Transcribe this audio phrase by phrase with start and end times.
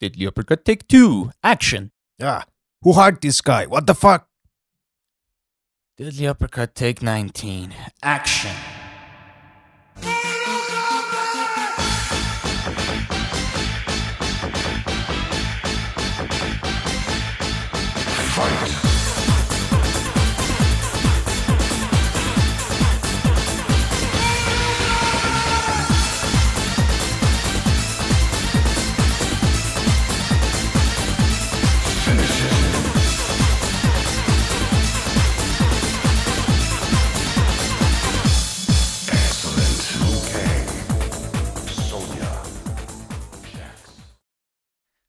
[0.00, 2.42] Deadly Uppercut Take Two Action Yeah.
[2.82, 3.66] Who hired this guy?
[3.66, 4.28] What the fuck?
[5.96, 8.52] Deadly Uppercut Take 19 Action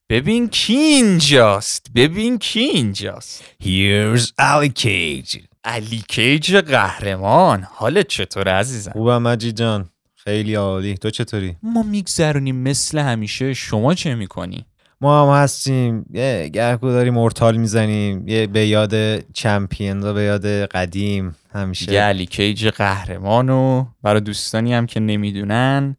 [0.10, 1.88] ببین کی اینجاست.
[1.96, 3.44] ببین کی اینجاست.
[3.64, 5.38] Here's Ali Cage.
[5.64, 7.68] علی کیج قهرمان.
[7.72, 9.90] حالت چطوره عزیزم؟ خوبم مجید جان.
[10.16, 10.98] خیلی عالی.
[10.98, 13.54] تو چطوری؟ ما میگذرونیم مثل همیشه.
[13.54, 14.66] شما چه می‌کنی؟
[15.02, 16.06] ما هم هستیم.
[16.14, 18.28] یه گرگو داریم مورتال می‌زنیم.
[18.28, 21.36] یه به یاد چمپیون به یاد قدیم.
[21.54, 21.94] همیشه.
[21.94, 25.98] یه علی کیج قهرمان و برای دوستانی هم که نمی‌دونن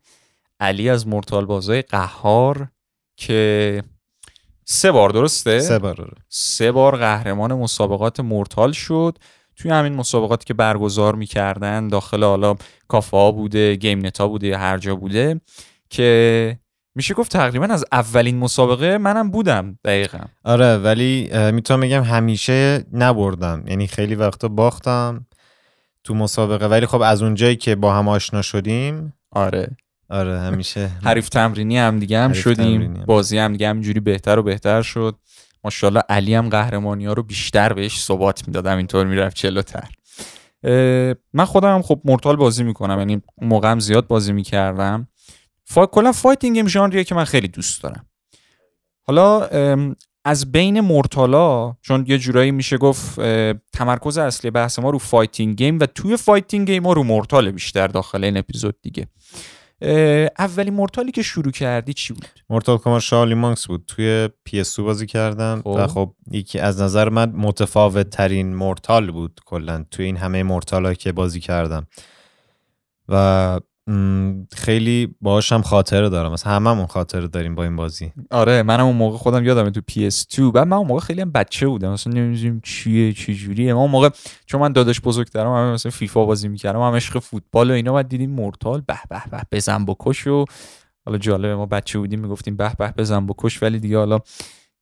[0.60, 2.68] علی از مورتال بازای قهار
[3.16, 3.82] که
[4.72, 6.06] سه بار درسته؟ سه بار رو.
[6.28, 9.18] سه بار قهرمان مسابقات مورتال شد.
[9.56, 12.54] توی همین مسابقاتی که برگزار می‌کردن داخل حالا
[12.88, 15.40] کافه ها بوده گیم نتا بوده یا هر جا بوده
[15.90, 16.58] که
[16.94, 20.18] میشه گفت تقریبا از اولین مسابقه منم بودم دقیقا.
[20.44, 23.64] آره ولی می‌تونم بگم همیشه نبردم.
[23.66, 25.26] یعنی خیلی وقتا باختم
[26.04, 26.66] تو مسابقه.
[26.66, 29.76] ولی خب از اونجایی که با هم آشنا شدیم آره.
[30.10, 32.82] آره همیشه حریف تمرینی هم دیگه هم شدیم.
[32.82, 33.04] هم.
[33.04, 35.16] بازی هم دیگه همینجوری بهتر و بهتر شد.
[35.64, 39.88] ماشاءالله علی هم قهرمانی ها رو بیشتر بهش ثبات می‌دادم اینطور می‌رفت جلوتر.
[41.32, 45.08] من خودم هم خب مورتال بازی می‌کنم یعنی موقع هم زیاد بازی می‌کردم.
[45.64, 45.86] فا...
[45.86, 48.06] کلا fighting game ژانریه که من خیلی دوست دارم.
[49.06, 49.48] حالا
[50.24, 53.20] از بین مورتالا چون یه جورایی میشه گفت
[53.72, 57.86] تمرکز اصلی بحث ما رو fighting game و توی fighting game ما رو مورتال بیشتر
[57.86, 59.06] داخل این اپیزود دیگه.
[60.38, 63.84] اولین مورتالی که شروع کردی چی بود؟ مورتال کمبت شائولین مانکس بود.
[63.86, 65.74] توی PS بازی کردم خب.
[65.78, 66.14] و خب.
[66.30, 71.40] یکی از نظر من متفاوت ترین مورتال بود کلا توی این همه مورتال که بازی
[71.40, 71.86] کردم
[73.08, 73.60] و
[74.56, 76.32] خیلی باهاشم خاطره دارم.
[76.32, 78.12] مثلا هممون خاطره داریم با این بازی.
[78.30, 81.66] آره منم اون موقع خودم یادمه تو PS2 بعد من اون موقع خیلی هم بچه
[81.66, 81.92] بودم.
[81.92, 83.74] مثلا نمی‌دونیم چیه چه جوریه.
[83.74, 84.08] ما اون موقع
[84.46, 87.92] چون من داداش بزرگترم همه مثلا فیفا بازی می‌کردم هم عشق فوتبال و اینا.
[87.92, 90.44] بعد دیدیم مورتال به به به بزن بکش و
[91.06, 94.18] حالا جالبه ما بچه بودیم می‌گفتیم به به بزن بکش ولی دیگه حالا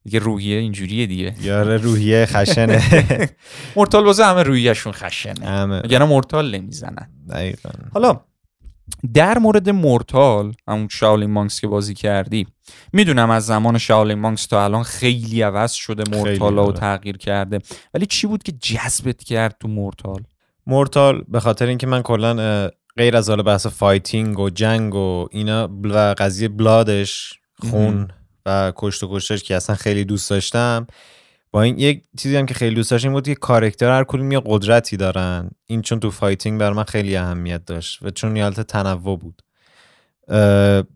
[0.04, 1.34] دیگه روحیه اینجوریه دیگه.
[1.42, 2.82] یاره روحیه خشنه.
[3.76, 5.46] مورتال بازه همه روحیهشون خشنه.
[5.46, 5.82] همه.
[5.84, 7.08] مگر مورتال نمی‌زنن.
[7.30, 7.70] دقیقاً.
[7.94, 8.20] حالا
[9.14, 12.46] در مورد مورتال همون شاولین مانکس که بازی کردی
[12.92, 16.72] می‌دونم از زمان شاولین مانکس تا الان خیلی عوض شده مورتالا و.
[16.72, 17.58] تغییر کرده.
[17.94, 20.22] ولی چی بود که جذبت کرد تو مورتال؟
[20.66, 25.68] مورتال به خاطر اینکه من کلا غیر از حالا بحث fighting و جنگ و اینا
[25.84, 27.32] و قضیه blood ش
[27.70, 28.08] خون
[28.46, 30.86] و کشت و کشتش که اصلا خیلی دوست داشتم
[31.50, 34.32] با این یک چیزی هم که خیلی دوست داشتم این بود که کارکتر هر کدوم
[34.32, 35.50] یه قدرتی دارن.
[35.66, 39.42] این چون تو fighting بر من خیلی اهمیت داشت و چون یه حالت تنوع بود.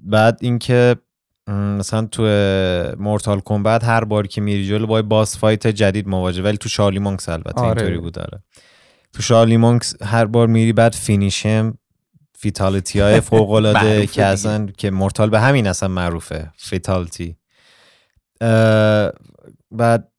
[0.03, 0.97] بعد اینکه
[1.49, 2.23] مثلا تو
[2.99, 6.99] مورتال کمبت هر بار که میری جلو با boss fight جدید مواجه ولی تو شائولین
[6.99, 7.69] مانکس البته آره.
[7.69, 8.43] اینطوری بود داره
[9.13, 11.79] تو شائولین مانکس هر بار میری بعد finish him
[12.39, 14.25] fatality های فوق العاده که.
[14.25, 16.51] اصلا که مورتال به همین اصلا معروفه.
[16.57, 17.37] fatality
[19.71, 20.12] بعد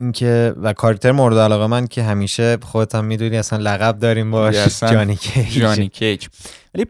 [0.00, 4.82] اینکه و کاراکتر مورد علاقه من که همیشه خودت هم می‌دونی اصلا لقب داریم باش
[4.82, 6.26] جانی کیج جانی کیج
[6.74, 6.86] ولی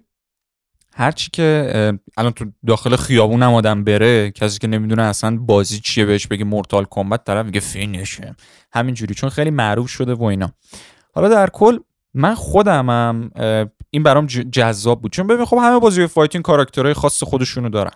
[0.94, 1.72] هرچی که
[2.16, 6.44] الان تو داخل خیابون هم آدم بره کسی که نمی‌دونه اصلا بازی چیه بهش بگه
[6.44, 8.36] مورتال کمبت طرف میگه finish him
[8.72, 10.52] همینجوری چون خیلی معروف شده و اینا.
[11.14, 11.78] حالا در کل
[12.14, 13.30] من خودمم
[13.90, 15.12] این برام جذاب بود.
[15.12, 17.92] چون ببین خب همه بازی fighting کاراکترهای خاص خودشونو دارن.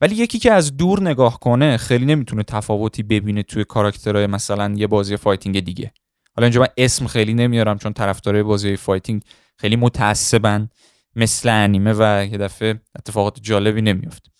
[0.00, 4.86] ولی یکی که از دور نگاه کنه خیلی نمی‌تونه تفاوتی ببینه توی کاراکترهای مثلا یه
[4.86, 5.92] بازی fighting دیگه.
[6.36, 9.22] حالا اینجا من اسم خیلی نمیارم چون طرفدارای بازی fighting
[9.56, 10.68] خیلی متعصبن
[11.16, 14.30] مثل انیمه و یه دفعه اتفاقات جالبی نمیفته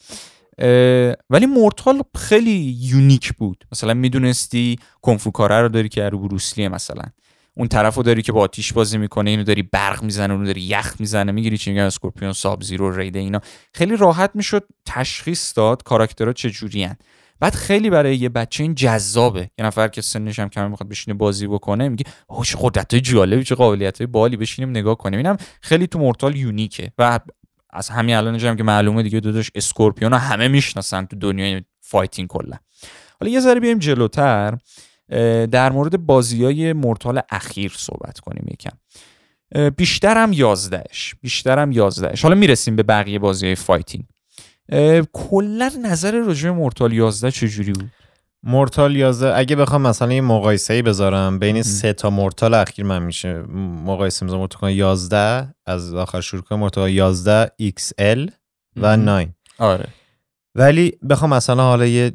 [0.58, 3.64] اه، ولی مورتال خیلی unique بود.
[3.72, 7.02] مثلا می‌دونستی کونگ فو کاره رو داری که رو بروسلیه مثلا.
[7.56, 10.60] اون طرف رو داری که با آتیش بازی می‌کنه اینو داری برق می‌زنه اونو داری
[10.60, 13.40] یخ می‌زنه می‌گیری چی میگن؟ اسکورپیون ساب زیرو ریدن اینا.
[13.74, 16.94] خیلی راحت می‌شد تشخیص داد کاراکترها چه جورین
[17.40, 19.50] بعد خیلی برای یه بچه این جذابه.
[19.58, 23.44] یه نفر که سنش هم کمی می‌خواد بشینه بازی بکنه میگه اوه چه قدرت جالبی
[23.44, 25.16] چه قابلیت باحالی بشینیم نگاه کنیم.
[25.16, 27.20] اینم خیلی تو مورتال unique ه و
[27.70, 32.56] از همین الان هم که معلومه دیگه داداش Scorpion همه می‌شناسن تو دنیای fighting کلا.
[33.20, 34.58] حالا یه ذره بیایم جلوتر.
[35.50, 38.76] در مورد بازی های Mortal اخیر صحبت کنیم یکم.
[39.70, 41.14] بیشترم یازدهش.
[41.20, 42.22] بیشترم یازدهش.
[42.22, 44.04] حالا می‌رسیم به بقیه بازی های fighting
[45.12, 47.90] کلا نظر راجع به Mortal 11 چجوری بود؟
[48.42, 51.62] Mortal 11 اگه بخوام مثلا یه مقایسه ای بذارم بین.
[51.62, 53.42] سه تا Mortal اخیر من میشه
[53.84, 54.40] مقایسه می‌ذارم.
[54.40, 58.30] Mortal 11 از آخر شروع کنم Mortal 11 XL
[58.76, 59.86] و MK 9 آره.
[60.54, 62.12] ولی بخوام مثلا حالا یه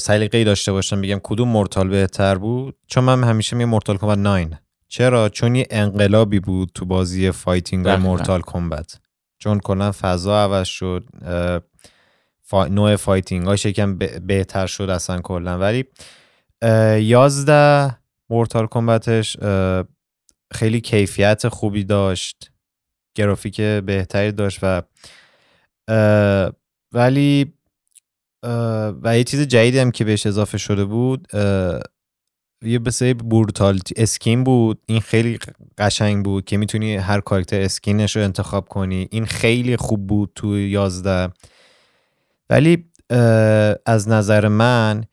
[0.00, 4.60] سلیقه‌ای داشته باشم بگم کدوم Mortal بهتر بود؟ چون من همیشه میگم Mortal Kombat 9
[4.88, 8.02] چرا؟ چون یه انقلابی بود تو بازی fighting دقیقاً.
[8.02, 9.00] Mortal Kombat.
[9.38, 11.04] چون کلا فضا عوض شد
[12.42, 12.66] فا...
[12.66, 15.58] نوع fighting هاش یکم ب- بهتر شد اصلا کلا.
[15.58, 15.84] ولی
[16.62, 17.96] 11
[18.30, 19.36] مورتال کمبتش
[20.52, 22.52] خیلی کیفیت خوبی داشت.
[23.14, 24.82] گرافیک بهتری داشت و
[26.92, 27.52] ولی
[29.02, 31.28] و یه چیز جدیدی هم که بهش اضافه شده بود
[32.62, 34.82] یه بسه بورتالتی اسکین بود.
[34.86, 35.38] این خیلی
[35.78, 39.08] قشنگ بود که می‌تونی هر کاراکتر اسکینش رو انتخاب کنی.
[39.10, 41.32] این خیلی خوب بود تو 11
[42.50, 42.84] ولی
[43.86, 45.04] از نظر من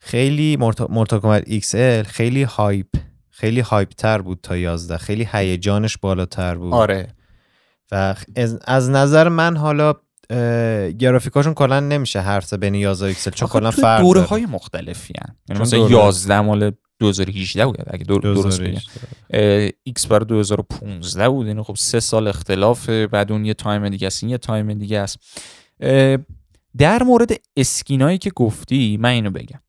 [0.00, 2.86] خیلی Mortal Kombat XL خیلی hype
[3.30, 6.74] خیلی hype تر بود تا 11 خیلی هیجانش بالاتر بود.
[6.74, 7.08] آره.
[7.92, 9.94] و از, از نظر من حالا
[10.98, 14.20] گرافیکاشون کلا نمیشه زد بین 11 و XL چون کلا فرق دوره.
[14.20, 15.36] های مختلفی هستن.
[15.48, 18.80] یعنی مثلا دوره- 11 مال 2018 بود اگه دور- درست 2000 بگم
[19.82, 24.22] X برای 2015 بود اینو خب سه سال اختلافه بعد اون یه تایم دیگه است
[24.22, 25.18] این یه تایم دیگه است.
[26.78, 29.60] در مورد skin ایی که گفتی من اینو بگم.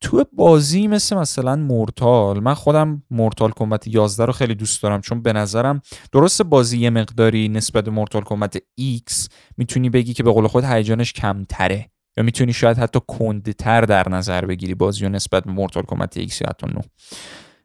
[0.00, 5.22] تو بازی مثل مثلا Mortal من خودم Mortal Kombat 11 رو خیلی دوست دارم چون
[5.22, 5.80] به نظرم
[6.12, 10.64] درست بازی یه مقداری نسبت به Mortal Kombat X می‌تونی بگی که به قول خودت
[10.64, 15.82] هیجانش کمتره یا می‌تونی شاید حتی کندتر در نظر بگیری بازی رو نسبت به Mortal
[15.82, 16.66] Kombat X یا حتی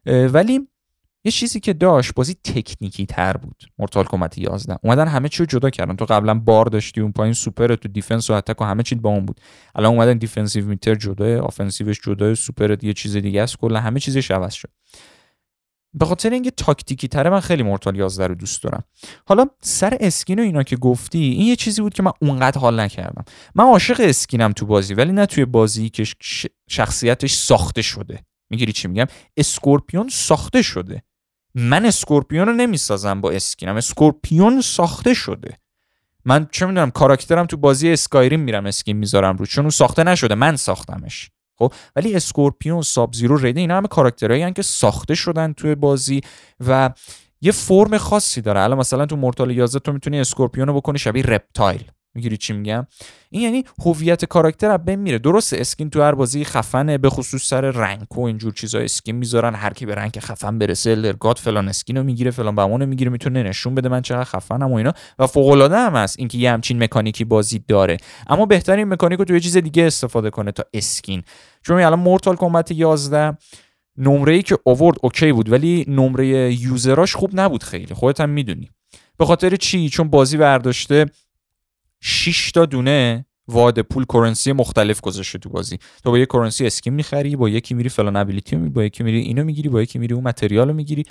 [0.06, 0.68] 9 ولی
[1.26, 3.64] یه چیزی که داشت بازی تکنیکی تر بود.
[3.78, 5.96] Mortal Kombat 11 اومدن همه چی رو جدا کردن.
[5.96, 9.10] تو قبلا بار داشتی اون پایین سوپر تو defense و attack و همه چی با
[9.10, 9.40] اون بود.
[9.74, 13.56] الان اومدن defensive meter جدا offensive ش جدا سوپر یه چیز دیگه است.
[13.56, 14.70] کلا همه چیزش عوض شد.
[15.94, 18.84] به خاطر اینکه تاکتیکی تره من خیلی Mortal 11 رو دوست دارم.
[19.26, 22.80] حالا سر skin و اینا که گفتی این یه چیزی بود که من اونقدر حال
[22.80, 23.24] نکردم.
[23.54, 26.04] من عاشق skin م تو بازی ولی نه توی بازی که
[26.70, 28.24] شخصیتش ساخته شده.
[28.50, 29.06] می‌گیری چی میگم؟
[29.36, 31.02] Scorpion ساخته شده.
[31.58, 33.76] من Scorpion رو نمی‌سازم با skin م.
[33.76, 35.58] Scorpion ساخته شده.
[36.24, 40.34] من چه می‌دونم کاراکترم تو بازی Skyrim میرم skin می‌ذارم رو چون اون ساخته نشده.
[40.34, 41.30] من ساختمش.
[41.58, 46.20] خب؟ ولی Scorpion Sub-Zero Raiden اینا همه کاراکترهایی که ساخته شدن توی بازی
[46.66, 46.90] و
[47.40, 48.60] یه فرم خاصی داره.
[48.60, 51.90] الان مثلا تو Mortal 11 تو می‌تونی Scorpion رو بکنی شبیه Reptile.
[52.16, 52.86] می‌گیری چی میگم؟
[53.30, 55.18] این یعنی هویت کاراکتر از بین میره.
[55.18, 59.54] درست skin تو هر بازی خفنه به خصوص سر rank و اینجور چیزا skin می‌ذارن.
[59.54, 63.10] هر کی به rank خفن برسه لرگات فلان skin رو می‌گیره فلان بهمان رو می‌گیره
[63.10, 64.92] می‌تونه نشون بده من چقدر خفنم و اینا.
[65.18, 67.96] و فوق العاده هم هست اینکه یه همچین مکانیکی بازی داره.
[68.26, 71.22] اما بهترین مکانیک تو یه چیز دیگه استفاده کنه تا skin.
[71.62, 73.36] چون الان Mortal Kombat 11
[73.98, 77.94] نمره ای که آورد okay بود ولی نمره user اش خوب نبود خیلی.
[77.94, 78.70] خودت هم می‌دونی.
[79.18, 81.06] به خاطر چی؟ چون بازی برداشته
[82.00, 85.78] 6 تا دونه واحد پول currency مختلف گذاشته تو بازی.
[86.04, 89.44] تو با یه currency skin می‌خری با یکی میری فلان ability با یکی میری اینو
[89.44, 91.02] می‌گیری با یکی میری اون material رو می‌گیری.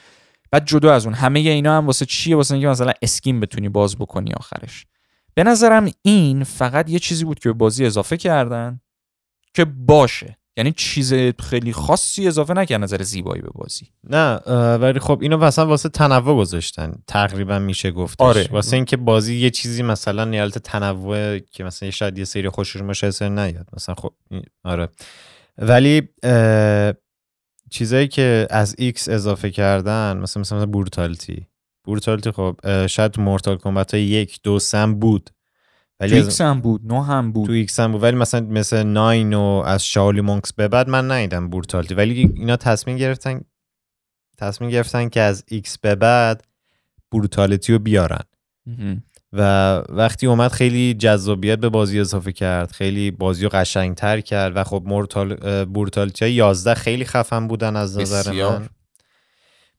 [0.51, 3.95] بعد جدا از اون همه اینا هم واسه چیه؟ واسه اینکه مثلا اسکیم بتونی باز
[3.95, 4.85] بکنی آخرش.
[5.33, 8.79] به نظرم این فقط یه چیزی بود که به بازی اضافه کردن
[9.53, 10.37] که باشه.
[10.57, 13.87] یعنی چیز خیلی خاصی اضافه نکردن نظر زیبایی به بازی.
[14.09, 14.35] نه
[14.75, 16.93] ولی خب اینو مثلا واسه تنوع گذاشتن.
[17.07, 18.21] تقریبا میشه گفتش.
[18.21, 18.47] آره.
[18.51, 22.87] واسه اینکه بازی یه چیزی مثلا نیالت تنوع که مثلا یه شاید یه سری خوششون
[22.87, 23.67] باشه سری نیاد.
[23.73, 24.13] مثلا خب
[24.63, 24.89] آره.
[25.57, 26.09] ولی
[27.71, 31.47] چیزایی که از X اضافه کردن مثلا مثلا, مثلا brutality
[31.85, 35.29] brutality خب شاید Mortal Kombat های یک دو سم بود.
[35.99, 38.83] ولی از- X هم بود نه هم بود تو X هم بود ولی مثلا مثل
[38.83, 43.41] nine و از Shaolin Monks به بعد من ندیدم brutality ولی اینا تصمیم گرفتن
[44.37, 46.43] تصمیم گرفتن که از X به بعد
[47.11, 48.21] brutality رو بیارن.
[49.33, 49.41] و
[49.89, 54.83] وقتی اومد خیلی جذابیت به بازی اضافه کرد خیلی بازی رو قشنگتر کرد و خب
[54.85, 58.31] Mortal brutality های 11 خیلی خفن بودن از نظر.
[58.59, 58.69] من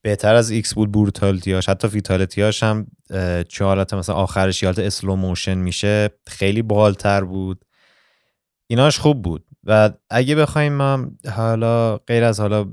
[0.07, 2.87] بهتر از X بود brutality هاش حتی fatality هاش هم
[3.49, 7.65] چه حالت مثلا آخرش حالت slow motion میشه خیلی brutal تر بود.
[8.67, 9.47] ایناش خوب بود.
[9.65, 12.65] و اگه بخوایم ما حالا غیر از حالا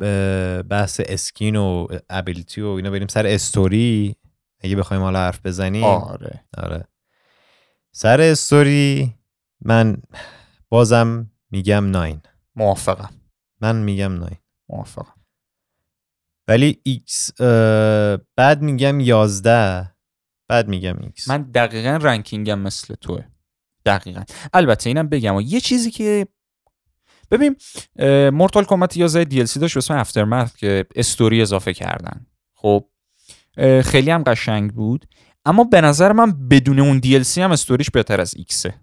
[0.62, 4.16] بحث skin و ability و اینا بریم سر استوری
[4.60, 5.84] اگه بخوایم حالا حرف بزنیم.
[5.84, 6.46] آره.
[6.58, 6.88] آره.
[7.92, 9.14] سر استوری
[9.62, 9.98] من
[10.70, 12.22] بازم میگم nine.
[12.56, 13.10] موافقم.
[13.62, 14.38] من میگم nine.
[14.70, 15.23] موافقم.
[16.48, 17.42] ولی X
[18.36, 19.96] بعد میگم یازده.
[20.48, 21.30] بعد میگم X.
[21.30, 23.26] من دقیقا ranking م مثل توه.
[23.86, 24.24] دقیقا.
[24.54, 26.28] البته اینم بگم و یه چیزی که
[27.32, 27.56] ببین
[28.30, 32.26] Mortal Kombat 11 DLC داشت به اسم Aftermath که استوری اضافه کردن.
[32.54, 32.90] خب
[33.84, 35.06] خیلی هم قشنگ بود.
[35.46, 38.76] اما به نظر من بدون اون DLC هم استوریش بهتر از X ه.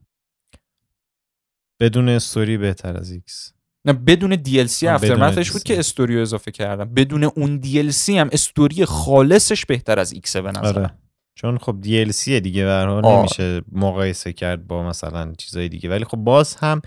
[1.81, 3.53] بدون استوری بهتر از X.
[3.85, 5.65] نه بدون بدون Aftermath ش بود DLC.
[5.65, 6.95] که استوری رو اضافه کردم.
[6.95, 7.81] بدون اون DLC
[8.19, 10.79] هم استوری خالصش بهتر از X ه به نظر.
[10.79, 10.91] آره.
[11.35, 13.19] چون خب DLC دیگه به.
[13.19, 15.91] نمیشه مقایسه کرد با مثلا چیزای دیگه.
[15.91, 16.83] ولی خب باز هم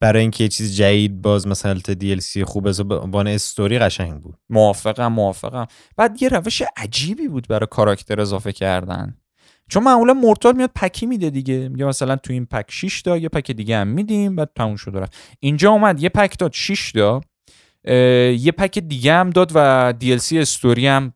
[0.00, 4.34] برای اینکه یه چیز جدید باز مثلا DLC خوب از عنوان استوری قشنگ بود.
[4.50, 5.66] موافقم موافقم.
[5.96, 9.16] بعد یه روش عجیبی بود برای کاراکتر اضافه کردن.
[9.70, 11.68] چون معمولا مورتال میاد پکی میده دیگه.
[11.68, 14.96] میگه مثلا تو این پک 6 تا یه پک دیگه هم میدیم بعد تموم شد
[14.96, 15.16] رفت.
[15.40, 17.20] اینجا اومد یه پک داد 6 تا
[18.32, 21.12] یه پک دیگه هم داد و DLC استوری هم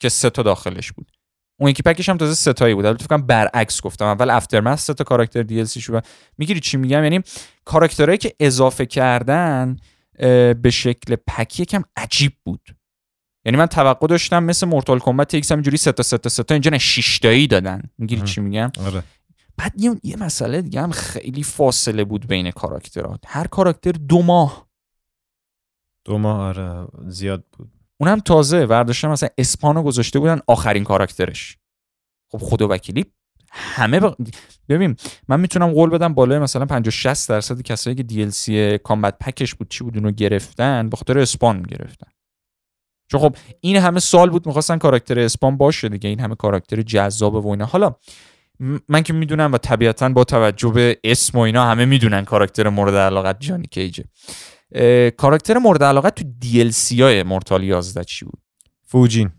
[0.00, 1.10] که سه تا داخلش بود.
[1.60, 2.86] اون یکی پکش هم تازه ستایی بود.
[2.86, 4.04] البته فکر برعکس گفتم.
[4.04, 6.00] اول افترمث سه تا کاراکتر دی شو.
[6.38, 7.20] می‌گیری چی میگم؟ یعنی
[7.64, 9.76] کاراکترهایی که اضافه کردن
[10.62, 12.60] به شکل pack یکم عجیب بود.
[13.44, 16.70] یعنی من توقع داشتم مثل Mortal Kombat X سه تا سه تا سه تا اینجا
[16.70, 18.22] نه 6 تایی دادن می‌گیری.
[18.22, 19.02] چی میگم؟ آره.
[19.56, 24.68] بعد یه, یه مسئله دیگه هم خیلی فاصله بود بین کاراکترات هر کاراکتر دو ماه.
[26.04, 27.72] دو ماه آره زیاد بود.
[28.00, 31.58] اونم تازه برداشتن مثلا Spawn و گذاشته بودن آخرین کاراکترش.
[32.32, 33.04] خب خدا وکیلی
[33.50, 34.16] همه ب...
[34.68, 34.96] ببین
[35.28, 39.54] من می‌تونم قول بدم بالای مثلا 50 60 درصد کسایی که DLC Kombat Pack ش
[39.54, 42.06] بود چی بود اونو گرفتن به خاطر Spawn گرفتن.
[43.08, 47.34] چون خب این همه سال بود می‌خواستن کاراکتر اسپان باشه دیگه این همه کاراکتر جذاب
[47.46, 47.64] و اینا.
[47.64, 47.94] حالا
[48.88, 52.94] من که می‌دونم و طبیعتا با توجه به اسم و اینا همه می‌دونن کاراکتر مورد
[52.94, 54.04] علاقت جانی کیجه.
[55.16, 58.38] کاراکتر مورد علاقت تو دی ال سی های مورتال 11 چی بود؟
[58.82, 59.30] فوجین.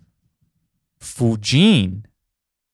[1.01, 2.03] فوجین؟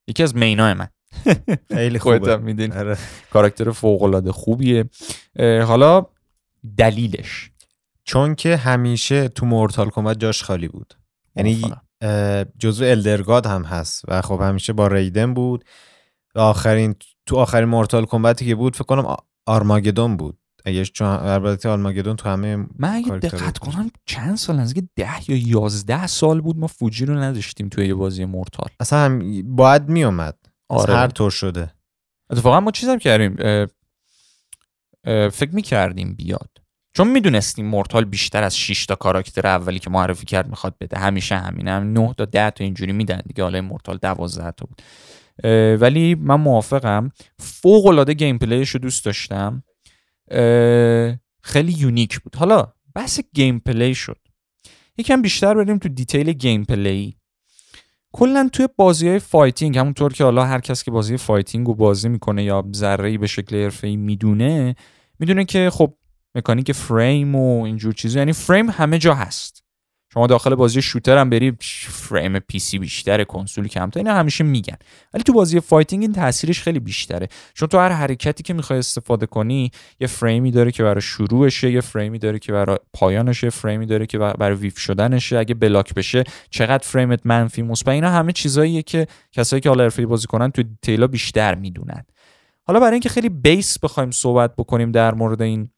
[0.08, 0.88] یکی از مینای من.
[1.76, 2.34] خیلی خوبه.
[2.34, 2.74] هم می‌دونی.
[2.74, 2.98] آره.
[3.34, 4.90] کاراکتر فوق العاده خوبیه
[5.40, 6.06] حالا
[6.78, 7.52] دلیلش.
[8.12, 10.94] چون که همیشه تو مورتال کمبت جاش خالی بود.
[11.36, 11.62] یعنی
[12.60, 15.65] جزو الدرگاد هم هست و خب همیشه با ریدن بود
[16.36, 19.15] و آخرین تو آخرین مورتال کمبتی که بود فکر کنم
[19.46, 20.38] آرماگدون بود.
[20.65, 23.58] اگه چون البته آرماگدون تو همه من اگه دقت.
[23.58, 27.94] کنم چند سال نزدیک ده یا یازده سال بود ما فوجی رو نداشتیم توی یه
[27.94, 30.38] بازی مورتال اصلا هم باید میومد
[30.70, 30.96] آره.
[30.96, 31.74] هر طور شده.
[32.30, 33.68] اتفاقا ما چیزم کردیم اه،
[35.03, 36.61] اه، فکر می‌کردیم بیاد.
[36.94, 40.98] چون می‌دونستیم مورتال بیشتر از 6 تا کاراکتر اولی که معرفی کرد می‌خواد بده.
[40.98, 41.72] همیشه همینه.
[41.72, 43.44] هم 9 تا 10 تا اینجوری میدن دیگه.
[43.44, 44.82] حالا مورتال 12 تا بود.
[45.82, 47.10] ولی من موافقم.
[47.40, 49.64] فوق العاده gameplay ش رو دوست داشتم.
[51.42, 52.36] خیلی unique بود.
[52.36, 54.18] حالا بحث gameplay شد.
[54.98, 57.18] یکم بیشتر بریم تو detail gameplay.
[58.14, 62.10] کلا توی بازی های fighting همونطور که حالا هر کس که بازی fighting رو بازی
[62.10, 64.76] می‌کنه یا ذره به شکل حرفه‌ای می‌دونه
[65.20, 65.94] می‌دونه که خب
[66.36, 68.20] مکانیک فریم و اینجور چیزا.
[68.20, 69.62] یعنی فریم همه جا هست.
[70.14, 71.58] شما داخل بازی shooter هم بری
[71.90, 74.76] frame PC بیشتره کنسول کمتر اینا همیشه میگن.
[75.14, 77.28] ولی تو بازی fighting این تاثیرش خیلی بیشتره.
[77.54, 81.82] چون تو هر حرکتی که می‌خوای استفاده کنی یه فریمی داره که برای شروعشه یه
[81.82, 85.38] فریمی داره که برای پایانشه فریمی داره که برای whiff شدنشه.
[85.38, 90.06] اگه block بشه چقدر فریمت منفی مثبت اینا همه چیزاییه که کسایی که حالا حرفه‌ای
[90.06, 92.04] بازی کنن تو detail ا بیشتر می‌دونن.
[92.68, 95.70] حالا برای اینکه خیلی base بخوایم صحبت بکنیم در مورد این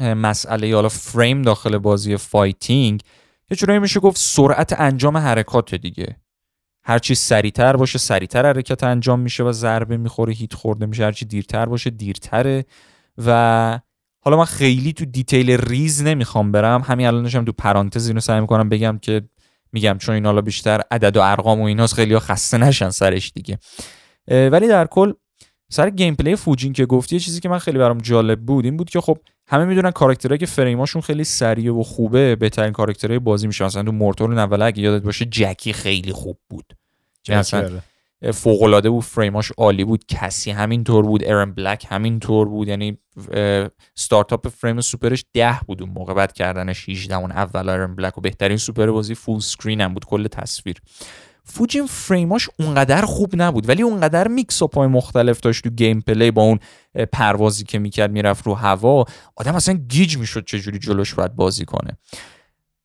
[0.00, 3.02] مسئله حالا فریم داخل بازی fighting
[3.50, 6.16] یه جورایی میشه گفت سرعت انجام حرکات دیگه.
[6.84, 11.04] هرچی سریعتر باشه سریعتر حرکت انجام میشه و ضربه می‌خوره hit خورده میشه.
[11.04, 12.64] هرچی دیرتر باشه دیرتره.
[13.26, 13.80] و
[14.24, 16.82] حالا من خیلی تو detail ریز نمی‌خوام برم.
[16.82, 19.28] همین الانش هم تو پرانتز اینو سعی می‌کنم بگم که
[19.72, 23.58] میگم چون این حالا بیشتر عدد و ارقام و ایناست خیلی خسته نشن سرش دیگه.
[24.28, 25.12] ولی در کل
[25.70, 28.90] سر gameplay فوجین که گفتی یه چیزی که من خیلی برام جالب بود این بود
[28.90, 33.64] که خب همه می‌دونن کاراکترهایی که فریماشون خیلی سریع و خوبه بهترین کاراکترهای بازی میشه.
[33.64, 36.76] مثلا تو مورتال اول اگه یادت باشه جکی خیلی خوب بود.
[37.28, 37.82] اصلا آره.
[38.32, 42.68] فوق العاده بود فریماش عالی بود کسی همین طور بود ارن بلک همین طور بود
[42.68, 42.98] یعنی
[43.32, 47.94] اه، startup frame super ش ده بود اون موقع بعد کردنش 18 اون اول ارن
[47.94, 50.76] بلک و بهترین سوپر بازی full screen هم بود کل تصویر.
[51.48, 56.42] فوجین فریماش اونقدر خوب نبود ولی اونقدر mix up های مختلف داشت تو gameplay با
[56.42, 56.58] اون
[57.12, 59.04] پروازی که می‌کرد می‌رفت رو هوا.
[59.36, 61.96] آدم اصلا گیج می‌شد چجوری جلوش باید بازی کنه.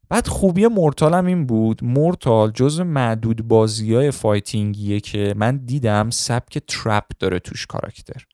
[0.10, 1.84] بعد خوبی مورتال هم این بود.
[1.84, 8.26] مورتال جز معدود بازی های fighting یه که من دیدم سبک trap داره توش کاراکتر.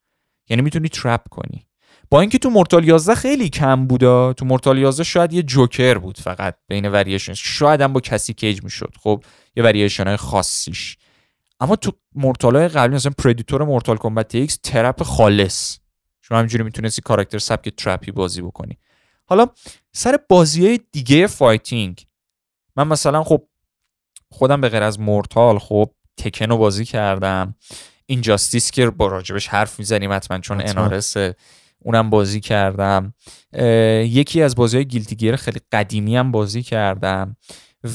[0.49, 1.68] یعنی می‌تونی trap کنی.
[2.11, 6.19] با اینکه تو مورتال 11 خیلی کم بودا تو مورتال 11 شاید یه جوکر بود
[6.19, 9.23] فقط بین وریشن شاید هم با کسی کیج می‌شد خب
[9.55, 10.97] یه وریشن های خاصیش.
[11.59, 15.77] اما تو مورتال های قبلی مثلا پردتور مورتال کمبت ایکس trap خالص.
[16.21, 18.77] شما همینجوری می‌تونستی کاراکتر سبک trap ی بازی بکنی.
[19.25, 19.47] حالا
[19.91, 22.05] سر بازی های دیگه fighting
[22.75, 23.47] من مثلا خب
[24.31, 27.55] خودم به غیر از مورتال خب تکن رو بازی کردم.
[28.05, 30.89] این اینجاستیس که با راجبش حرف می‌زنیم حتما چون حتما.
[31.79, 33.13] اونم بازی کردم.
[34.03, 37.35] یکی از بازی های گیلتیگیر خیلی قدیمی هم بازی کردم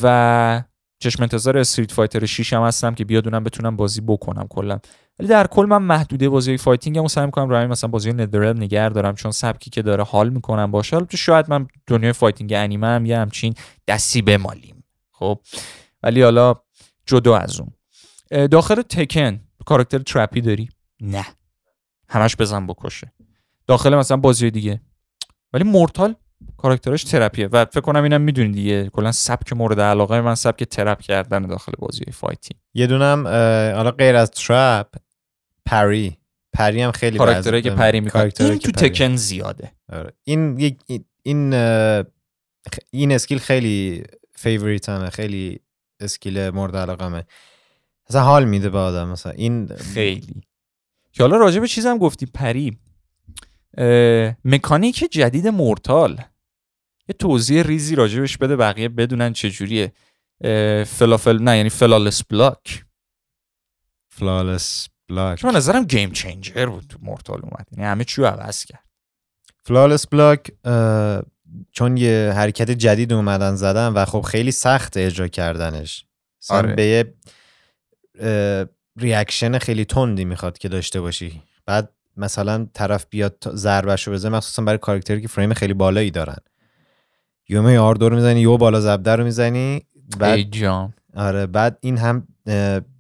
[0.02, 0.62] و
[0.98, 4.78] چشم انتظار استریت فایتر 6 هم هستم که بیاد اونم بتونم بازی بکنم کلا.
[5.18, 8.62] ولی در کل من محدوده بازی های fighting هم سعی می‌کنم روی مثلا بازی ندررلم
[8.62, 10.96] نگه دارم چون سبکی که داره حال می‌کنم باشه.
[10.96, 13.54] البته شاید من دنیای fighting انیمه هم یه همچین
[13.88, 14.84] دستی بمالیم.
[15.12, 15.40] خب.
[16.02, 16.54] ولی حالا
[17.06, 17.72] جدا از اون.
[18.46, 20.68] داخل تکن کاراکتر trap ی داری؟
[21.00, 21.26] نه.
[22.08, 23.12] همش بزن بکشه.
[23.66, 24.80] داخل مثلا بازی دیگه.
[25.52, 26.14] ولی مورتال
[26.56, 28.88] کاراکترش trap یه و فکر کنم اینم می‌دونی دیگه.
[28.92, 32.60] کلا سبک مورد علاقه من سبک trap کردن داخل بازی fighting.
[32.75, 33.26] یه دونم
[33.76, 34.86] حالا غیر از trap
[35.66, 36.16] parry
[36.52, 38.90] parry هم خیلی کاراکترهایی که parry کاراکترهایی این تو parry.
[38.90, 39.73] تکن زیاده.
[39.92, 40.12] آره.
[40.25, 40.56] این
[41.23, 41.54] این-
[42.90, 45.61] این skill خیلی favorite مه خیلی
[46.00, 47.25] skill مورد علاقمه
[48.11, 49.09] مثلا حال میده به آدم.
[49.09, 50.42] مثلا این خیلی.
[51.12, 52.78] که حالا راجع به چیزم گفتی parry
[54.44, 56.20] مکانیک جدید مورتال.
[57.08, 59.92] یه توضیح ریزی راجبش بده بقیه بدونن چجوریه.
[60.40, 62.84] اه، فلافل نه یعنی flawless block.
[64.08, 65.38] flawless block.
[65.38, 67.66] چون نظرم game changer بود تو مورتال اومد.
[67.72, 68.84] یعنی همه چی رو عوض کرد.
[69.62, 70.52] flawless block
[71.72, 76.04] چون یه حرکت جدید اومدن زدن و خب خیلی سخت اجرا کردنش.
[76.50, 76.74] آره.
[76.74, 77.14] به یه
[78.96, 81.42] ریاکشن خیلی تندی می‌خواد که داشته باشی.
[81.66, 86.37] بعد مثلا طرف بیاد تا- ضربهشو بزنه مخصوصا برای کاراکتری که فریم خیلی بالایی دارن.
[87.49, 89.87] یومه یار دور می‌زنی یو بالا زبده رو می‌زنی
[90.18, 92.29] بعد جام آره بعد این هم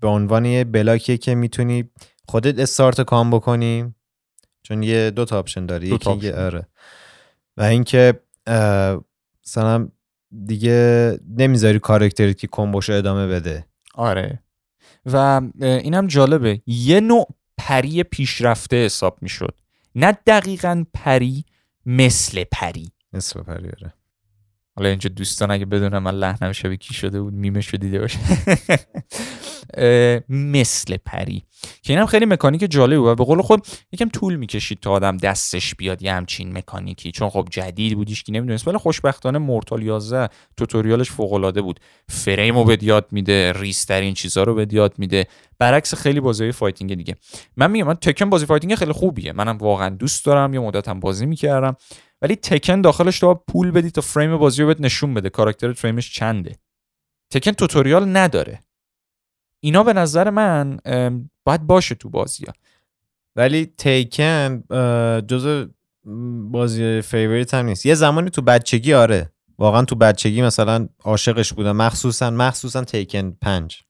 [0.00, 1.90] به عنوان یه بلاکیه که می‌تونی
[2.28, 3.94] خودت استارت کام بکنی
[4.62, 5.88] چون یه دو تا آپشن داری.
[5.88, 6.30] دو تا یکی.
[6.30, 6.68] آره.
[7.56, 8.20] و اینکه
[9.46, 9.88] مثلا
[10.46, 13.66] دیگه نمی‌ذاری کارکتری که کمبوشو ادامه بده.
[13.94, 14.42] آره.
[15.06, 16.62] و اینم جالبه.
[16.66, 19.60] یه نوع پری پیشرفته حساب می‌شد.
[19.94, 21.44] نه دقیقا پری
[21.86, 22.92] مثل پری.
[23.12, 23.94] نصف پریاره
[24.76, 28.18] حالا اینجا دوستان اگه بدونم من لحنم شبیه کی شده بود میمش رو دیده باشه.
[30.28, 31.44] مثل پری.
[31.82, 35.16] که اینم خیلی مکانیک جالبی بود و به قول خود یکم طول می‌کشید تا آدم
[35.16, 37.12] دستش بیاد یه همچین مکانیکی.
[37.12, 38.68] چون خب جدید بودیش که نمی‌دونست.
[38.68, 41.80] ولی خوشبختانه مورتال 11 tutorial ش بود.
[42.08, 45.26] فریم رو بهت یاد میده ریز ترین چیزا رو بهت یاد میده.
[45.58, 47.14] برعکس خیلی بازی fighting دیگه.
[47.56, 49.32] من میگم من تکن بازی fighting خیلی خوبیه.
[49.32, 51.76] منم واقعا دوست دارم یه مدت هم بازی می‌کردم.
[52.22, 55.30] ولی تکن داخلش تو پول بدی تا فریم بازی رو بهت نشون بده.
[55.30, 56.56] کاراکتر فریمش چنده.
[57.32, 58.63] تکن tutorial نداره.
[59.64, 60.78] اینا به نظر من
[61.44, 62.52] باید باشه تو بازی ها
[63.36, 64.62] ولی تیکن
[65.26, 65.66] جز
[66.50, 67.86] بازی favorite هم نیست.
[67.86, 69.30] یه زمانی تو بچگی آره.
[69.58, 71.76] واقعا تو بچگی مثلا عاشقش بودم.
[71.76, 73.82] مخصوصا مخصوصا تیکن پنج.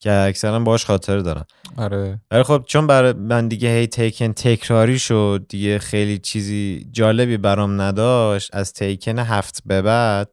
[0.00, 1.46] که اکثرا باش خاطر دارم.
[1.76, 2.20] آره.
[2.30, 7.80] ولی خب چون برای من دیگه هی تیکن تکراری شد دیگه خیلی چیزی جالبی برام
[7.80, 10.30] نداشت از تیکن هفت به بعد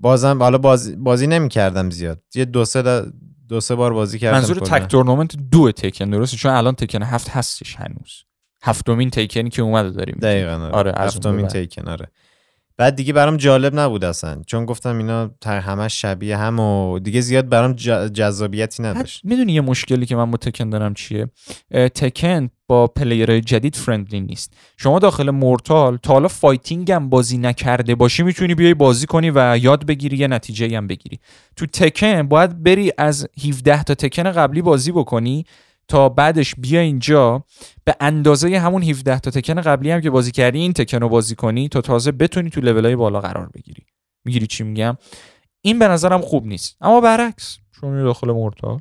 [0.00, 2.22] بازم حالا بازی, بازی نمی کردم زیاد.
[2.34, 3.02] یه دو سه,
[3.52, 4.56] دو سه بار بازی کردم منظور.
[4.56, 8.24] Tag Tournament دو تکن درسته؟ چون الان تکن هفت هستش هنوز.
[8.62, 10.18] هفتمین Tekken ی که اومده داریم.
[10.22, 11.48] دقیقا آره, آره، هفتمین.
[11.48, 12.08] Tekken آره.
[12.76, 14.42] بعد دیگه برام جالب نبود اصلا.
[14.46, 17.72] چون گفتم اینا تر همش شبیه هم و دیگه زیاد برام
[18.12, 19.24] جذابیتی نداشت.
[19.24, 21.26] می‌دونی یه مشکلی که من با Tekken دارم چیه؟
[21.70, 24.52] Tekken با player های جدید friendly نیست.
[24.76, 29.58] شما داخل Mortal تا حالا fighting هم بازی نکرده باشی می‌تونی بیای بازی کنی و
[29.62, 31.18] یاد بگیری یه نتیجه هم بگیری.
[31.56, 35.44] تو Tekken باید بری از 17 تا Tekken قبلی بازی بکنی.
[35.88, 37.44] تا بعدش بیا اینجا.
[37.84, 41.34] به اندازه همون 17 تا تکن قبلی هم که بازی کردی این تکن رو بازی
[41.34, 43.86] کنی تا تازه بتونی تو لولای بالا قرار بگیری.
[44.24, 44.96] می‌گیری چی میگم؟
[45.60, 46.76] این به نظرم خوب نیست.
[46.80, 47.58] اما برعکس.
[47.82, 48.80] میری داخل مورتال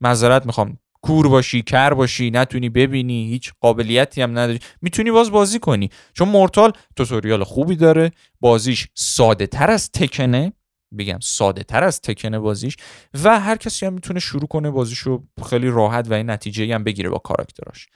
[0.00, 0.78] معذرت می‌خوام.
[1.02, 4.58] کور باشی کر باشی نتونی ببینی هیچ قابلیتی هم نداری.
[4.82, 5.90] می‌تونی باز بازی کنی.
[6.12, 8.12] چون مورتال توتوریال خوبی داره.
[8.40, 10.52] بازیش ساده تر از تکنه.
[10.98, 12.76] بگم ساده تر از تکنه بازیش
[13.24, 17.10] و هر کسی هم می‌تونه شروع کنه بازیشو خیلی راحت و این نتیجه هم بگیره
[17.10, 17.88] با کاراکتراش.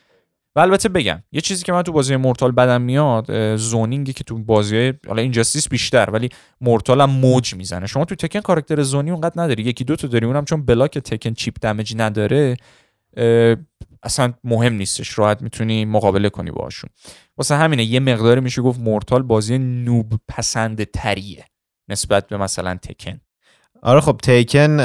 [0.57, 4.39] و البته بگم یه چیزی که من تو بازی مورتال بدم میاد زونینگی که تو
[4.39, 6.29] بازی حالا اینجاستیس بیشتر ولی
[6.61, 7.87] مورتال هم موج می‌زنه.
[7.87, 9.63] شما تو تکن کاراکتر زونی اونقدر نداری.
[9.63, 12.57] یکی دو تا داری اونم چون بلاک تکن چیپ دمج نداره
[14.03, 15.19] اصلا مهم نیستش.
[15.19, 16.91] راحت می‌تونی مقابله کنی باشون
[17.37, 21.45] واسه همینه یه مقداری میشه گفت مورتال بازی نوب پسند تریه.
[21.89, 23.21] نسبت به مثلا Tekken.
[23.83, 24.79] آره خب Tekken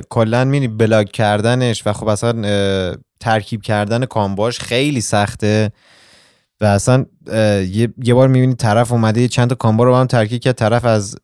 [0.00, 5.72] کلا میری block کردنش و خب اصلا ترکیب کردن combo هاش خیلی سخته
[6.60, 10.00] و اصلا یه, یه بار می‌بینی طرف اومده یه چند تا combo ها رو با
[10.00, 11.16] هم ترکیب کرد طرف از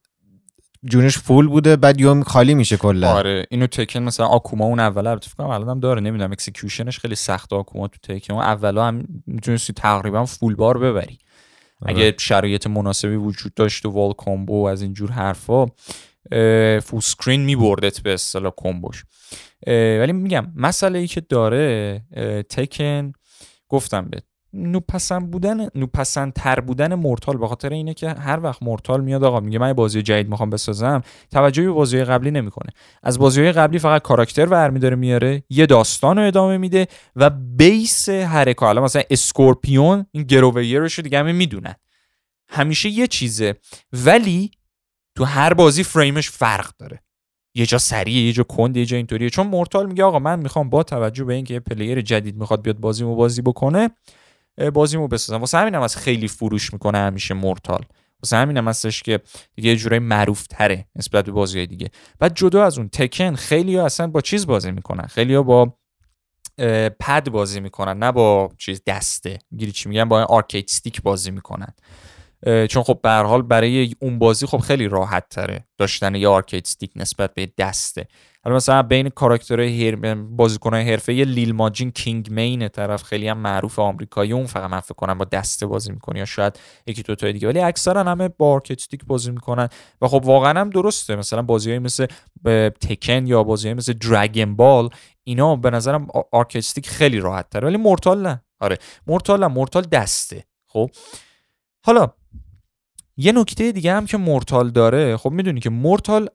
[0.84, 3.12] جونش full بوده بعد یوم خالی میشه کلا.
[3.12, 6.86] آره اینو Tekken مثلا Akuma اون اوله البته فکر کنم الان هم داره نمی‌دونم execution
[6.86, 8.34] ش خیلی سخته Akuma تو Tekken.
[8.34, 11.18] اون اولا هم می‌تونستی تقریبا full bar ببری.
[11.86, 15.66] اگه شرایط مناسبی وجود داشت و wall combo و از اینجور حرفا
[16.80, 19.04] full screen میبردت به اصطلاح combo ش.
[19.66, 22.02] اه، ولی میگم مسئله ای که داره
[22.50, 23.12] Tekken
[23.68, 24.22] گفتم به
[24.54, 29.40] نوپسند بودن نوپسند تر بودن Mortal به خاطر اینه که هر وقت Mortal میاد آقا
[29.40, 32.70] میگه من بازی جدید می‌خوام بسازم توجهی به بازی قبلی نمی‌کنه.
[33.02, 36.86] از بازی قبلی فقط character ورمی داره میاره یه داستان رو ادامه میده
[37.16, 41.74] و base حرکات حالا مثلا Scorpion این get over here ش رو دیگه همه می‌دونن.
[42.48, 43.54] همیشه یه چیزه.
[43.92, 44.50] ولی
[45.16, 47.02] تو هر بازی فریمش فرق داره.
[47.54, 49.30] یه جا سریعه یه جا کنده یه جا اینطوریه.
[49.30, 52.78] چون Mortal میگه آقا من می‌خوام با توجه به اینکه یه player جدید می‌خواد بیاد
[52.78, 53.90] بازیمو بازی بکنه
[54.74, 57.84] بازیمو بسازم واسه همینم از خیلی فروش می‌کنه همیشه Mortal
[58.22, 59.20] واسه همینم هستش که
[59.56, 61.90] یه جورایی معروف تره نسبت به بازی دیگه.
[62.18, 65.06] بعد جدا از اون Tekken خیلی اصلا با چیز بازی می‌کنن.
[65.06, 65.76] خیلی با
[67.00, 69.38] پد بازی می‌کنن نه با چیز دسته.
[69.50, 71.74] می‌گیری چی میگن؟ با arcade stick بازی می‌کنن.
[72.46, 76.62] چون خب به هر حال برای اون بازی خب خیلی راحت تره داشتن یه arcade
[76.66, 78.08] stick نسبت به دسته.
[78.44, 80.14] حالا مثلا بین character های هر...
[80.14, 84.94] بازیکنهای حرفه‌ای Lil Majin King main طرف خیلی هم معروف آمریکایی اون فقط من فکر
[84.94, 87.48] کنم با دسته بازی می‌کنه یا شاید یکی دو تای دیگه.
[87.48, 89.68] ولی اکثرا همه با arcade stick بازی می‌کنن
[90.00, 91.16] و خب واقعا هم درسته.
[91.16, 92.06] مثلا بازیهایی مثل
[92.80, 94.88] Tekken یا بازیهایی مثل Dragon Ball
[95.24, 97.68] اینا به نظرم arcade stick خیلی راحت تره.
[97.68, 98.42] ولی Mortal نه.
[98.60, 99.46] آره Mortal نه.
[99.46, 100.44] Mortal دسته.
[100.66, 100.90] خب؟
[101.84, 102.08] حالا
[103.16, 106.28] یه نکته دیگه هم که Mortal داره خب می‌دونی که Mortal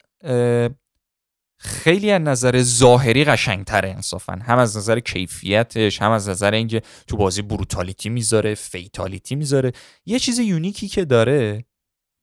[1.59, 4.33] خیلی از نظر ظاهری قشنگتره انصافا.
[4.33, 9.71] هم از نظر کیفیتش هم از نظر اینکه تو بازی brutality می‌ذاره fatality می‌ذاره.
[10.05, 11.65] یه چیز unique ی که داره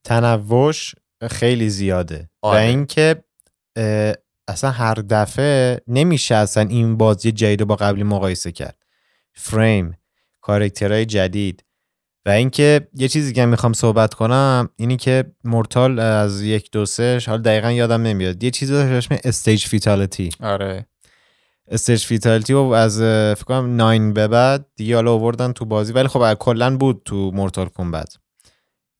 [0.04, 0.94] تنوعش
[1.30, 2.30] خیلی زیاده.
[2.42, 2.60] و آره.
[2.60, 3.24] اینکه
[3.76, 4.14] اه،
[4.48, 8.82] اصلا هر دفعه نمیشه اصلا این بازی جدید رو با قبلی مقایسه کرد.
[9.32, 9.96] frame
[10.40, 11.64] character های جدید
[12.26, 17.28] و اینکه یه چیزی که می‌خوام صحبت کنم اینی که Mortal از یک دو سهش
[17.28, 18.44] حالا دقیقا یادم نمیاد.
[18.44, 20.86] یه چیزی داشت اسم stage fatality آره.
[21.68, 22.98] stage fatality رو از
[23.36, 27.30] فکر کنم 9 به بعد دیگه حالا آوردن تو بازی ولی خب کلا بود تو
[27.34, 28.16] Mortal Kombat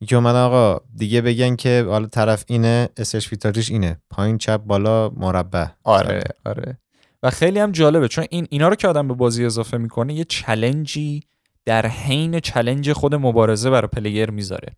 [0.00, 3.98] یکی اومد آقا دیگه بگن که حالا طرف اینه stage fatality ش اینه.
[4.10, 5.66] پایین چپ بالا مربع.
[5.84, 6.78] آره آره.
[7.22, 10.24] و خیلی هم جالبه چون این اینا رو که آدم به بازی اضافه می‌کنه یه
[10.24, 11.22] challenge ی
[11.66, 14.77] در حین challenge خود مبارزه برای player می‌ذاره.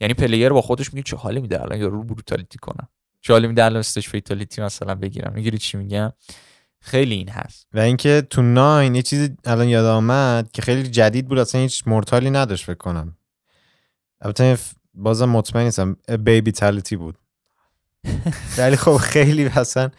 [0.00, 2.88] یعنی player با خودش میگه چه حالی میده الان یارو رو brutality کنم
[3.20, 5.32] چه حالی میده الان stage fatality مثلا بگیرم.
[5.34, 6.12] می‌گیری چی میگم
[6.80, 7.66] خیلی این هست.
[7.72, 11.82] و اینکه تو 9 یه چیزی الان یاد آمد که خیلی جدید بود اصلا هیچ
[11.86, 13.16] مورتالی نداشت فکر کنم.
[14.20, 14.58] البته
[14.94, 15.96] بازم مطمئن نیستم.
[16.24, 17.18] بیبی تالیتی بود.
[18.58, 19.90] ولی خب خیلی اصلا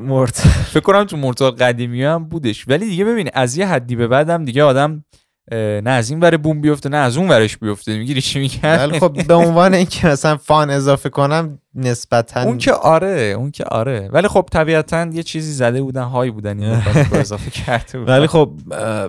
[0.00, 0.38] مورت
[0.70, 2.68] فکر کنم تو مورتال قدیمی هم بودش.
[2.68, 5.04] ولی دیگه ببین از یه حدی به بعدم دیگه آدم
[5.52, 7.98] نه از این ور بوم بیفته نه از اون ورش بیفته.
[7.98, 12.72] می‌گیری چی میگم ولی خب به عنوان اینکه مثلا فان اضافه کنم نسبتا اون که
[12.72, 14.08] آره اون که آره.
[14.12, 18.18] ولی خب طبیعتا یه چیزی زده بودن های بودن اضافه کرده بودن.
[18.18, 18.52] ولی خب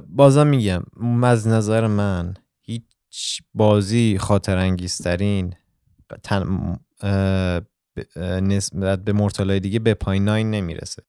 [0.10, 0.84] بازم میگم
[1.24, 5.54] از نظر من هیچ بازی خاطر انگیزترین
[6.24, 6.46] تن
[8.42, 11.04] نسبت به Mortal های دیگه به پایین nine نمی‌رسه.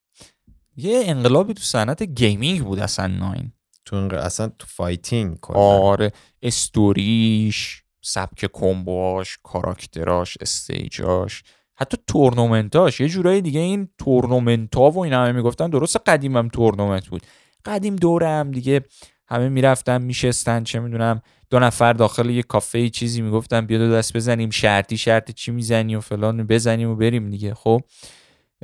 [0.77, 3.53] یه انقلابی تو صنعت gaming بود اصلا nine.
[3.85, 5.59] تو اصلا تو fighting کلا.
[5.59, 11.43] آره استوریش سبک combo هاش character هاش stage هاش
[11.75, 13.01] حتی تورنمنتاش.
[13.01, 17.23] یه جورایی دیگه این تورنمنت ها و این همه می‌گفتن درست قدیم هم تورنمنت بود.
[17.65, 18.85] قدیم دوره هم دیگه
[19.29, 24.17] همه می‌رفتن میشستن چه می‌دونم دو نفر داخل یه کافه چیزی می‌گفتن بیا دو دست
[24.17, 27.55] بزنیم شرطی شرط چی می‌زنی و فلان بزنیم و بریم دیگه.
[27.55, 27.81] خب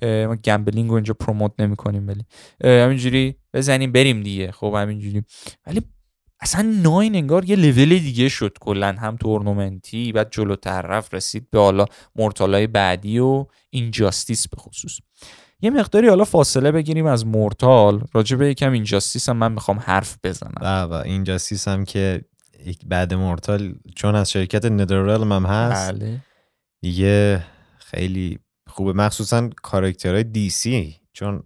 [0.02, 2.24] ما gambling رو اینجا promote نمی کنیم ولی
[2.64, 4.52] همینجوری بزنیم بریم دیگه.
[4.52, 5.22] خب همینجوری.
[5.66, 5.82] ولی
[6.40, 8.96] اصلا nine انگار یه لول دیگه شد کلا.
[8.98, 11.84] هم تورنمنتی بعد جلوتر رفت رسید به حالا
[12.16, 14.98] مورتالای بعدی و اینجاستیس به خصوص.
[15.60, 20.18] یه مقداری حالا فاصله بگیریم از مورتال راجع به یکم اینجاستیس هم من می‌خوام حرف
[20.24, 20.54] بزنم.
[20.60, 22.24] و و این جاستیس هم که
[22.86, 26.20] بعد مورتال چون از شرکت ندرالم هم هست بله.
[26.82, 27.44] دیگه
[27.78, 28.38] خیلی
[28.68, 28.92] خوبه.
[28.92, 31.42] مخصوصا کاراکترهای دی سی چون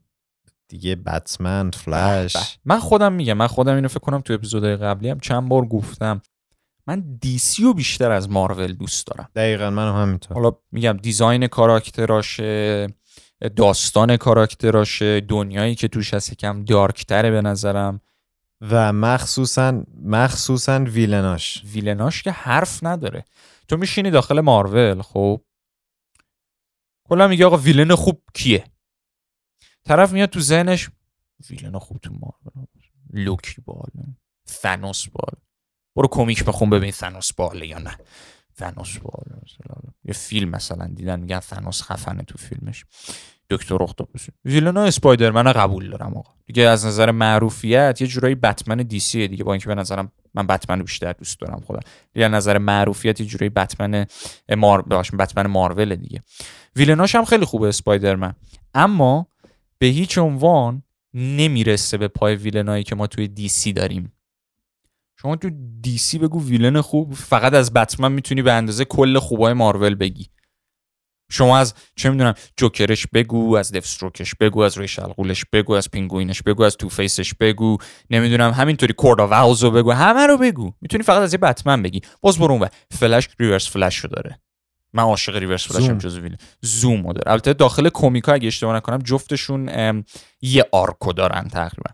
[0.68, 5.21] دیگه بتمن فلش من خودم میگم من خودم اینو فکر کنم تو اپیزودهای قبلی هم
[5.21, 6.23] چند بار گفتم.
[6.87, 9.29] من دیسی رو بیشتر از مارول دوست دارم.
[9.35, 10.37] دقیقا من هم همینطور.
[10.37, 12.87] حالا میگم دیزاین کاراکتراشه
[13.57, 18.01] داستان کاراکتراشه دنیایی که توش هست یکم دارکتره به نظرم.
[18.61, 21.62] و مخصوصا مخصوصا ویلناش.
[21.64, 23.24] ویلناش که حرف نداره.
[23.68, 25.42] تو میشینی داخل مارول خب؟
[27.09, 28.64] کلا میگه آقا ویلن خوب کیه؟
[29.85, 30.90] طرف میاد تو ذهنش
[31.51, 32.66] ویلن خوب تو مارول.
[33.12, 34.07] لوکی باله
[34.48, 35.42] ثانوس باله
[35.96, 37.98] برو کمیک بخون ببین ثانوس باله یا نه.
[38.59, 38.99] ثانوس.
[40.05, 42.85] یه فیلم مثلا دیدن میگن ثانوس خفنه تو فیلمش.
[43.51, 44.27] دکتر اختاپوس.
[44.44, 46.33] ویلن اسپایدرمن قبول دارم آقا.
[46.47, 50.83] دیگه از نظر معروفیت یه جورایی بتمن دیسیه دیگه با اینکه به نظرم من بتمن
[50.83, 51.81] بیشتر دوست دارم خودم.
[52.12, 54.07] دیگه از نظر معروفیت یه جورایی بتمن
[54.57, 54.83] مار
[55.18, 56.23] بتمن مارول دیگه.
[56.77, 58.35] ویلناش هم خیلی خوبه اسپایدرمن.
[58.75, 59.27] اما
[59.79, 60.83] به هیچ عنوان
[61.14, 64.12] نمی‌رسه به پای villain هایی که ما توی DC داریم.
[65.22, 65.50] شما تو
[65.81, 70.31] DC بگو villain خوب فقط از بتمن می‌تونی به اندازه کل خوبای مارول بگی.
[71.31, 75.33] شما از چه می‌دونم Joker ش بگو از Deathstroke ش بگو از Ra's al Ghul
[75.33, 77.78] ش بگو از پینگوینش بگو از Two-Face ش بگو
[78.11, 80.72] نمی‌دونم همینطوری Court of Owls و بگو همه رو بگو.
[80.81, 82.00] می‌تونی فقط از یه بتمن بگی.
[82.20, 84.40] باز برو اون Flash Reverse Flash رو داره.
[84.92, 88.77] من عاشق Reverse Flash هم جزو villain Zoom داره البته داخل comic ها اگه اشتباه
[88.77, 90.05] نکنم جفتشون
[90.42, 91.90] یه arc و دارن تقریبا.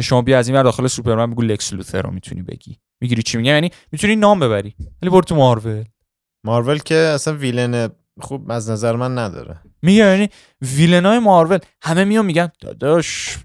[0.00, 2.78] شما بیا از این ور داخل سوپرمن بگو Lex Luthor رو می‌تونی بگی.
[3.00, 5.84] می‌گیری چی میگم؟ یعنی می‌تونی نام ببری ولی برو تو Marvel.
[6.44, 7.88] Marvel که اصلا villain
[8.20, 9.60] خوب از نظر من نداره.
[9.82, 10.28] میگه یعنی
[10.62, 13.38] ویلنای مارول همه میان میگن داداش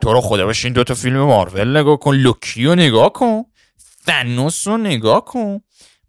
[0.00, 3.42] تو رو خدا باشه این دوتا فیلم مارول نگاه کن Loki رو نگاه کن
[4.06, 5.60] ثانوس رو نگاه کن.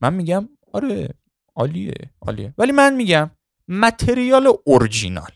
[0.02, 1.10] من میگم آره
[1.56, 2.54] عالیه عالیه.
[2.58, 3.32] ولی من میگم
[3.68, 5.32] متریال اورجینال.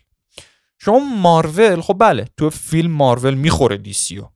[0.79, 4.29] شما مارول خب بله تو فیلم مارول می‌خوره دیسیو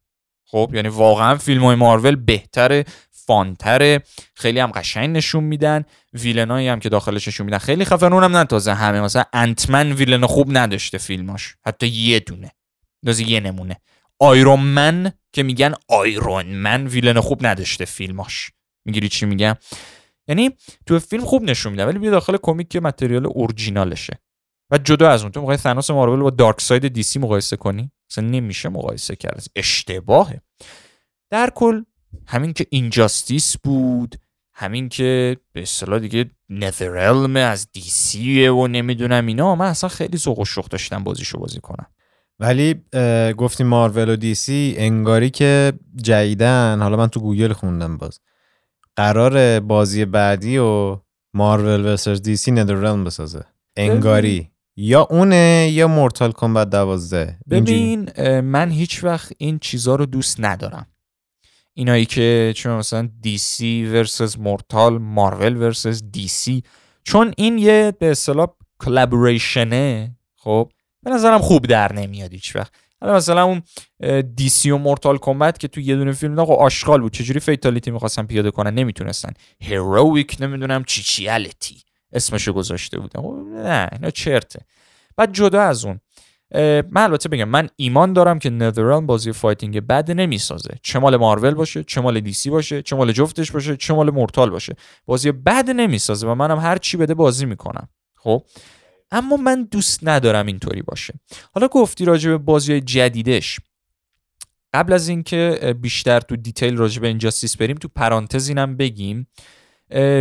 [0.45, 4.03] خب یعنی واقعا فیلم های مارول بهتره فانتره
[4.35, 7.57] خیلی هم قشنگ نشون میدن ویلنایی هم که داخلش نشون میدن.
[7.57, 11.55] خیلی خفن اونم نه تازه همه مثلا انتمن ویلن خوب نداشته فیلماش.
[11.65, 12.51] حتی یه دونه.
[13.05, 13.77] تازه یه نمونه.
[14.19, 18.51] آیرون من که میگن آیرون من ویلن خوب نداشته فیلماش.
[18.85, 19.55] می‌گیری چی میگم؟
[20.31, 20.51] یعنی
[20.85, 24.19] تو فیلم خوب نشون میدن ولی بیا داخل کمیک که متریال اورجینالشه.
[24.71, 27.91] و جدا از اون تو می‌خوای ثانوس مارول با دارک ساید دی سی مقایسه کنی؟
[28.11, 30.41] اصلا نمیشه مقایسه کرد اشتباهه.
[31.29, 31.83] در کل
[32.27, 34.15] همین که اینجاستیس بود
[34.53, 40.39] همین که به اصطلاح دیگه نثرلم از دیسی و نمی‌دونم اینا من اصلا خیلی ذوق
[40.39, 41.85] و شوق داشتم بازیشو بازی کنم.
[42.39, 42.75] ولی
[43.37, 48.19] گفتیم مارول و DC انگاری که جدیدا حالا من تو گوگل خوندم باز.
[48.95, 50.99] قرار بازی بعدی و
[51.33, 53.45] Marvel versus DC NetherRealm بسازه.
[53.77, 54.51] انگاری.
[54.77, 57.37] یا اونه یا Mortal Kombat دوازده.
[57.49, 60.87] ببین من هیچ وقت این چیزا رو دوست ندارم.
[61.73, 66.63] اینایی که چون مثلا DC versus Mortal Marvel versus DC
[67.03, 68.47] چون این یه به اصطلاح
[68.79, 70.71] collaboration ه خب؟
[71.03, 72.73] به نظرم خوب در نمیاد هیچ وقت.
[73.01, 73.61] حالا مثلا اون
[74.35, 77.13] DC و Mortal Kombat که تو یه دونه فیلم آقا آشغال بود.
[77.13, 79.33] چجوری fatality می‌خواستن پیاده کنن؟ نمی‌تونستن.
[79.59, 81.83] heroic نمی‌دونم چیچیالیتی
[82.13, 83.21] اسمشو گذاشته بودن
[83.63, 84.59] نه اینا چرته.
[85.17, 85.99] بعد جدا از اون
[86.91, 90.69] من البته بگم من ایمان دارم که NetherRealm بازی fighting بد نمی‌سازه.
[90.83, 94.49] چه مال مارول باشه چه مال DC باشه چه مال جفتش باشه چه مال Mortal
[94.49, 94.75] باشه.
[95.05, 97.89] بازی بد نمی‌سازه و منم هر چی بده بازی می‌کنم.
[98.17, 98.43] خب؟
[99.11, 101.13] اما من دوست ندارم اینطوری باشه.
[101.53, 103.59] حالا گفتی راجع به بازی جدیدش.
[104.73, 109.27] قبل از اینکه بیشتر تو detail راجع به Injustice بریم تو پرانتز اینم بگیم.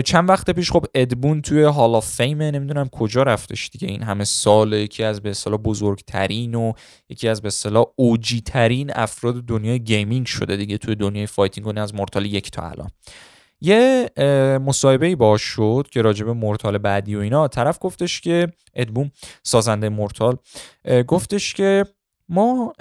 [0.05, 3.89] چند وقت پیش خب Ed Boon توی Hall of Fame نمی‌دونم کجا رفتش دیگه.
[3.89, 6.73] این همه سال یکی از به اصطلاح بزرگترین و
[7.09, 11.79] یکی از به اصطلاح OG ترین افراد دنیای gaming شده دیگه توی دنیای fighting و
[11.79, 12.91] از Mortal یک تا الان.
[13.61, 14.11] یه
[14.67, 17.49] مصاحبه ای باش شد که راجب مورتال بعدی و اینا.
[17.49, 19.11] طرف گفتش که ادبوم
[19.43, 20.37] سازنده مورتال
[21.07, 21.85] گفتش که
[22.29, 22.73] ما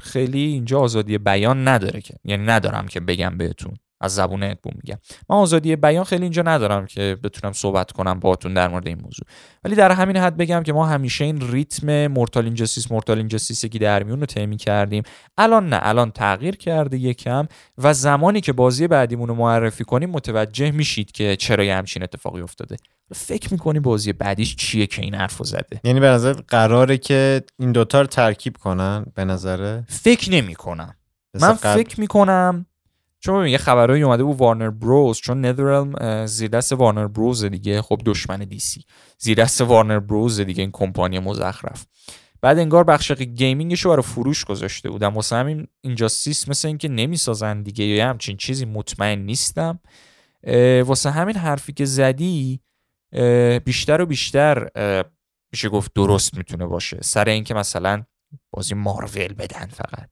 [0.00, 3.74] خیلی اینجا آزادی بیان نداره که یعنی ندارم که بگم بهتون.
[4.00, 4.98] از زبون ادبو میگم.
[5.28, 9.26] من آزادی بیان خیلی اینجا ندارم که بتونم صحبت کنم باهاتون در مورد این موضوع.
[9.64, 13.78] ولی در همین حد بگم که ما همیشه این ریتم مورتال اینجاستیس مورتال اینجاستیس که
[13.78, 15.02] در میون رو طی کردیم
[15.38, 20.70] الان نه الان تغییر کرده یکم و زمانی که بازی بعدیمون رو معرفی کنیم متوجه
[20.70, 22.76] میشید که چرا یه همچین اتفاقی افتاده.
[23.14, 27.72] فکر می‌کنی بازی بعدیش چیه که این حرفو زده؟ یعنی به نظر قراره که این
[27.72, 30.94] دوتا رو ترکیب کنن؟ به نظره؟ فکر نمی‌کنم.
[31.40, 32.66] من فکر می‌کنم
[33.20, 37.82] چون یه خبرهایی اومده بود وارنر بروز چون نذرالم زیر دست وارنر بروز دیگه.
[37.82, 38.84] خب دشمن دیسی
[39.18, 40.60] زیر دست وارنر بروز دیگه.
[40.60, 41.86] این کمپانی مزخرف.
[42.42, 45.14] بعد انگار بخش gaming ش رو برای فروش گذاشته بودم.
[45.14, 47.84] واسه همین Injustice مثل اینکه نمی‌سازن دیگه.
[47.84, 49.80] یا همچین چیزی مطمئن نیستم.
[50.84, 52.60] واسه همین حرفی که زدی
[53.64, 54.68] بیشتر و بیشتر
[55.52, 56.98] میشه گفت درست می‌تونه باشه.
[57.02, 58.04] سر اینکه مثلا
[58.50, 60.08] بازی مارول بدن فقط؟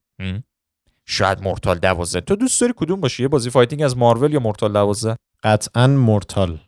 [1.07, 2.21] شاید Mortal دوازده.
[2.21, 6.59] تو دوست داری کدوم باشه یه بازی fighting از مارول یا Mortal دوازده؟ قطعا Mortal.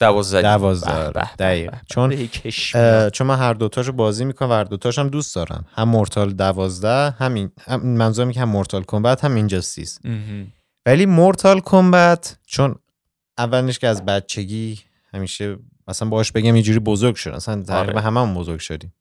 [0.00, 0.42] دوازده.
[0.42, 1.34] دوازده.
[1.34, 1.74] دقیق.
[1.90, 2.28] چون.
[3.10, 5.64] چون من هر دوتاشو بازی می‌کنم و هر دوتاش هم دوست دارم.
[5.72, 9.98] هم Mortal دوازده همین هم منظورم که هم Mortal Kombat هم Injustice.
[10.86, 12.74] ولی Mortal Kombat چون
[13.38, 14.80] اولش که از بچگی
[15.14, 15.56] همیشه
[15.88, 17.30] مثلا باش بگم یه جوری بزرگ شد.
[17.30, 18.00] اصلا تقریبا آره.
[18.00, 18.94] همه هم بزرگ شدیم.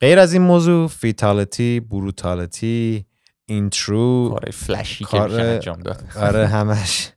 [0.00, 3.06] غیر از این موضوع fatality brutality
[3.54, 6.04] intro کار flashy که کار- میشه انجام داد.
[6.16, 7.08] آره همش.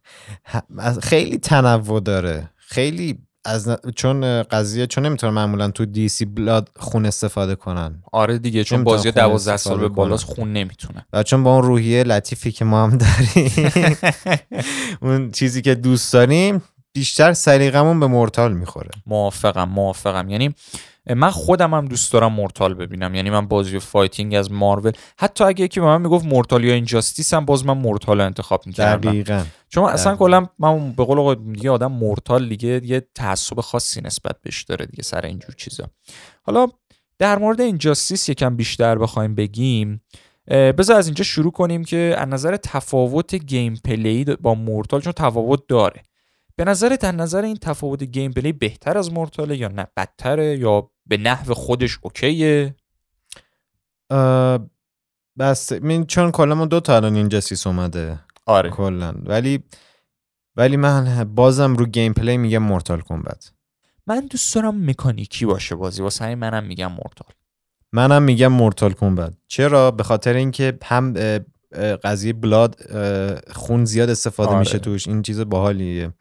[1.02, 2.50] خیلی تنوع داره.
[2.58, 8.04] خیلی از ن- چون قضیه چون نمی‌تونن معمولا تو DC blood خون استفاده کنن.
[8.12, 10.26] آره دیگه چون بازی خون 12 سال به بالاست.
[10.26, 11.06] خون نمی‌تونه.
[11.14, 13.98] و چون با اون روحیه لطیفی که ما هم داریم
[15.02, 18.90] اون چیزی که دوست داریم بیشتر سلیقمون به Mortal می‌خوره.
[19.06, 20.30] موافقم موافقم.
[20.30, 20.56] یعنی
[21.06, 23.16] من خودم هم دوست دارم Mortal ببینم.
[23.16, 27.34] یعنی من بازی fighting از مارول حتی اگه یکی به من می‌گفت Mortal یا Injustice
[27.34, 29.10] هم باز من Mortal رو انتخاب می‌کردم.
[29.12, 29.44] دقیقا.
[29.70, 30.16] چون اصلا.
[30.16, 35.04] کلا من به قول دیگه آدم Mortal دیگه یه تعصب خاصی نسبت بهش داره دیگه
[35.04, 35.90] سر اینجور چیزا.
[36.44, 36.68] حالا
[37.20, 40.02] در مورد Injustice یکم بیشتر بخوایم بگیم.
[40.48, 46.02] بذار از اینجا شروع کنیم که از نظر تفاوت gameplay با Mortal چون تفاوت داره.
[46.56, 50.92] به نظرت از نظر این تفاوت gameplay بهتر از Mortal ه یا نه؟ بدتره یا
[51.06, 52.76] به نحو خودش okay ه؟
[55.40, 58.20] بس من چون کلا ما دو تا الان Injustice اومده.
[58.46, 58.70] آره.
[58.70, 59.14] کلا.
[59.26, 59.64] ولی
[60.56, 63.52] ولی من بازم رو gameplay میگم Mortal Kombat.
[64.08, 66.02] من دوست دارم مکانیکی باشه بازی.
[66.02, 67.28] واسه همین منم میگم Mortal.
[67.92, 69.34] منم میگم Mortal Kombat.
[69.48, 71.14] چرا؟ به خاطر اینکه هم
[72.04, 72.76] قضیه blood
[73.52, 74.60] خون زیاد استفاده آره.
[74.60, 75.08] میشه توش.
[75.08, 76.14] این چیز باحالیه.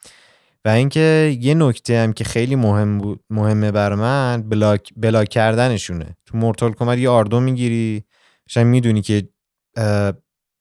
[0.65, 6.17] و اینکه یه نکته هم که خیلی مهم بود مهمه بر من block block کردنشونه.
[6.27, 8.05] تو Mortal Kombat یه R2 می‌گیری
[8.49, 9.29] قشنگ می‌دونی که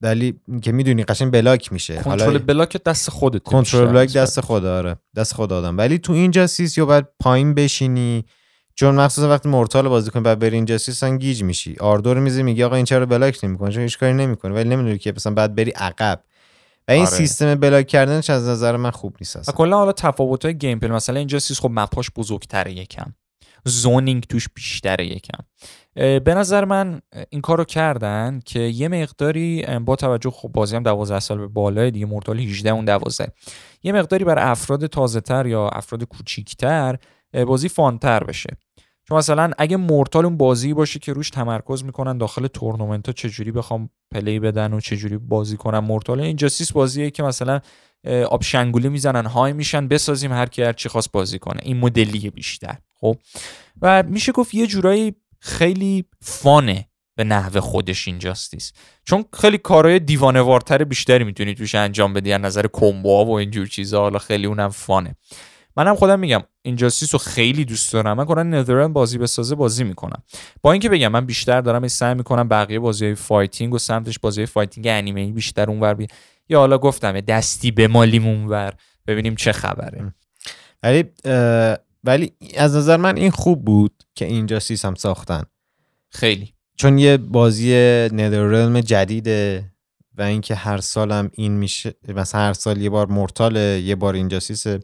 [0.02, 1.96] ولی که می‌دونی قشنگ block میشه.
[1.96, 4.96] کنترل block دست خودت کنترل block دست خود آره.
[5.16, 5.78] دست خود آدم.
[5.78, 8.26] ولی تو Injustice یا باید پایین بشینی
[8.82, 11.76] چون مخصوصا وقتی Mortal بازی کنی بعد بری Injustice هم گیج میشی.
[11.80, 14.98] R2 رو میزی میگه آقا این چرا block نمی‌کنه چون هیچ کاری نمی‌کنه ولی نمی‌دونی
[14.98, 16.24] که مثلا بعد بری عقب.
[16.88, 17.12] و این آره.
[17.12, 19.54] سیستم block کردنش از نظر من خوب نیست اصلا.
[19.56, 23.14] کلا حالا تفاوت های gameplay مثلا Injustice خب map اش بزرگتره یکم.
[23.66, 25.44] zoning توش بیشتره یکم.
[25.96, 31.20] به نظر من این کارو کردن که یه مقداری با توجه خب بازی هم 12
[31.20, 33.32] سال به بالای دیگه Mortal 18 اون 12
[33.84, 36.98] یه مقداری برای افراد تازه تر یا افراد کوچیکتر
[37.48, 38.58] بازی fun تر بشه.
[39.12, 43.52] چون مثلا اگه Mortal اون بازی باشه که روش تمرکز می‌کنن داخل تورنمنت ها چجوری
[43.52, 47.60] بخوام play بدن و چجوری بازی کنن Mortal Injustice بازیه که مثلا
[48.30, 51.60] آب شنگولی می‌زنن high میشن بسازیم هر کی هر چی خواست بازی کنه.
[51.64, 53.18] این مدلیه بیشتر خب؟
[53.82, 58.74] و میشه گفت یه جورایی خیلی fun ه به نحو خودش Injustice
[59.06, 63.32] چون خیلی کارهای دیوانه وارتر بیشتری می‌تونی توش انجام بدی از نظر combo ها و
[63.32, 64.02] اینجور چیزا.
[64.02, 65.16] حالا خیلی اونم fun ه.
[65.78, 68.18] منم خودم میگم Injustice رو خیلی دوست دارم.
[68.18, 70.24] من کلا NetherRealm بازی بسازه بازی می‌کنم.
[70.62, 74.42] با اینکه بگم من بیشتر دارم سعی می‌کنم بقیه بازی های fighting و سمتش بازی
[74.42, 76.08] های fighting انیمه بیشتر اونور بی
[76.50, 78.74] یا حالا گفتم دستی بمالیم اونور
[79.08, 80.14] ببینیم چه خبره.
[80.84, 81.04] ولی
[82.04, 84.50] ولی از نظر من این خوب بود که این
[84.84, 85.44] هم ساختن.
[86.10, 86.54] خیلی.
[86.78, 87.74] چون یه بازی
[88.14, 89.72] ندرالم جدیده
[90.18, 94.14] و اینکه هر سال هم این میشه مثلا هر سال یه بار مورتاله یه بار
[94.14, 94.80] اینجاسیسه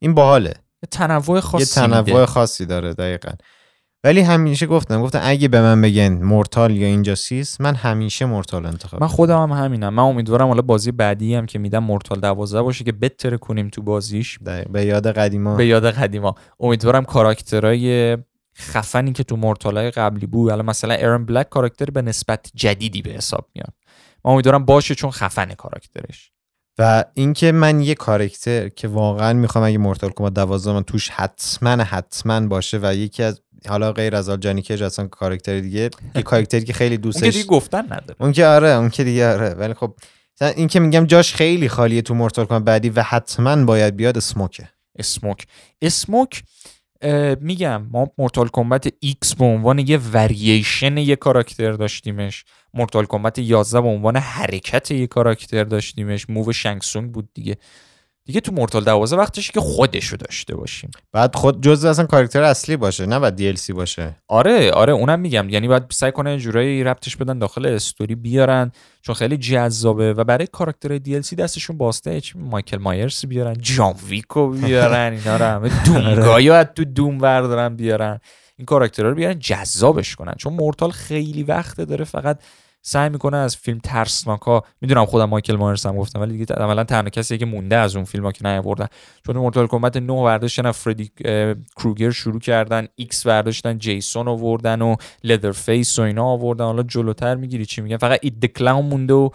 [0.00, 0.54] این باحاله.
[0.82, 2.26] یه تنوع یه خاصی تنوع میده.
[2.26, 3.30] خاصی داره دقیقا.
[4.04, 9.00] ولی همیشه گفتم گفتم اگه به من بگن مورتال یا اینجاسیس من همیشه مورتال انتخاب
[9.00, 9.16] من می‌کنم.
[9.16, 9.94] خودم هم همینم.
[9.94, 13.82] من امیدوارم حالا بازی بعدی هم که میدم مورتال 12 باشه که بتره کنیم تو
[13.82, 14.38] بازیش.
[14.70, 15.56] به یاد قدیما.
[15.56, 16.34] به یاد قدیما.
[16.60, 18.18] امیدوارم کاراکترهای
[18.58, 23.10] خفنی که تو مورتالای قبلی بود الان مثلا ایرن بلک کاراکتر به نسبت جدیدی به
[23.10, 23.72] حساب میاد.
[24.24, 26.32] من امیدوارم باشه چون خفنه کاراکترش.
[26.80, 31.70] و اینکه من یه کارکتر که واقعا می‌خوام اگه مورتال کمبت 12 من توش حتما
[31.70, 36.22] حتما باشه و یکی از حالا غیر از آل جانی کیج اصلا کارکتر دیگه یه
[36.22, 38.16] کارکتری که خیلی اون که دوستش دیگه گفتن نداره.
[38.20, 39.48] اون که آره اون که دیگه آره.
[39.48, 39.94] ولی خب
[40.40, 44.68] این که میگم جاش خیلی خالیه تو Mortal Kombat بعدی و حتما باید بیاد Smoke
[44.98, 45.46] ه Smoke
[45.82, 46.42] Smoke
[47.40, 52.44] میگم ما Mortal Kombat X به عنوان یه ورییشن یه character داشتیمش.
[52.74, 56.30] Mortal Kombat 11 به عنوان حرکت یه character داشتیمش.
[56.30, 57.56] move Shang Tsung بود دیگه.
[58.30, 60.90] دیگه تو Mortal 12 وقتشه که خودشو داشته باشیم.
[61.12, 64.16] بعد خود جزء اصلا character اصلی باشه نه بعد DLC باشه.
[64.28, 65.48] آره آره اونم میگم.
[65.48, 68.72] یعنی باید سعی کنه جورایی ربطش بدن داخل استوری بیارن
[69.02, 72.20] چون خیلی جذابه و برای کاراکتر DLC دستشون بازتره.
[72.20, 77.18] چی؟ مایکل مایرز بیارن جان ویکو بیارن اینا رو همه دوم گای از تو دوم
[77.18, 78.20] بردارن بیارن.
[78.56, 80.34] این کاراکترها رو بیارن جذابش کنن.
[80.38, 82.38] چون مورتال خیلی وقته داره فقط
[82.82, 84.40] سعی می‌کنه از فیلم ترسناک
[84.80, 88.04] می‌دونم خودم مایکل مایرز هم گفتم ولی دیگه عملا تنها کسی که مونده از اون
[88.04, 88.86] فیلم ها که نیاوردن.
[89.26, 91.10] چون مورتال کمبت 9 برداشتن فردی
[91.76, 96.64] کروگر شروع کردن ایکس برداشتن جیسون آوردن و لدر فیس و اینا آوردن.
[96.64, 99.30] حالا جلوتر می‌گیری چی میگن؟ فقط It clown مونده و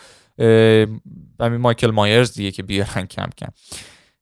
[1.39, 3.47] همین مایکل مایرز دیگه که بیارن کم کم.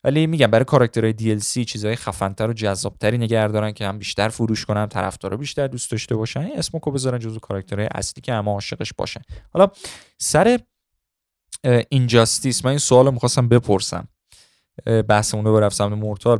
[0.04, 4.66] ولی میگم برای کاراکترهای DLC چیزهای خفنتر و جذابتری نگه دارن که هم بیشتر فروش
[4.66, 6.40] کنن طرفدارا بیشتر دوست داشته باشن.
[6.40, 9.22] این اسموکو بذارن جزو کاراکترهای اصلی که همه عاشقش باشن.
[9.54, 9.68] حالا
[10.18, 10.60] سر
[11.90, 14.08] اینجاستیس من این سوال می‌خواستم بپرسم.
[15.10, 16.40] بحثمون رو سمت مورتال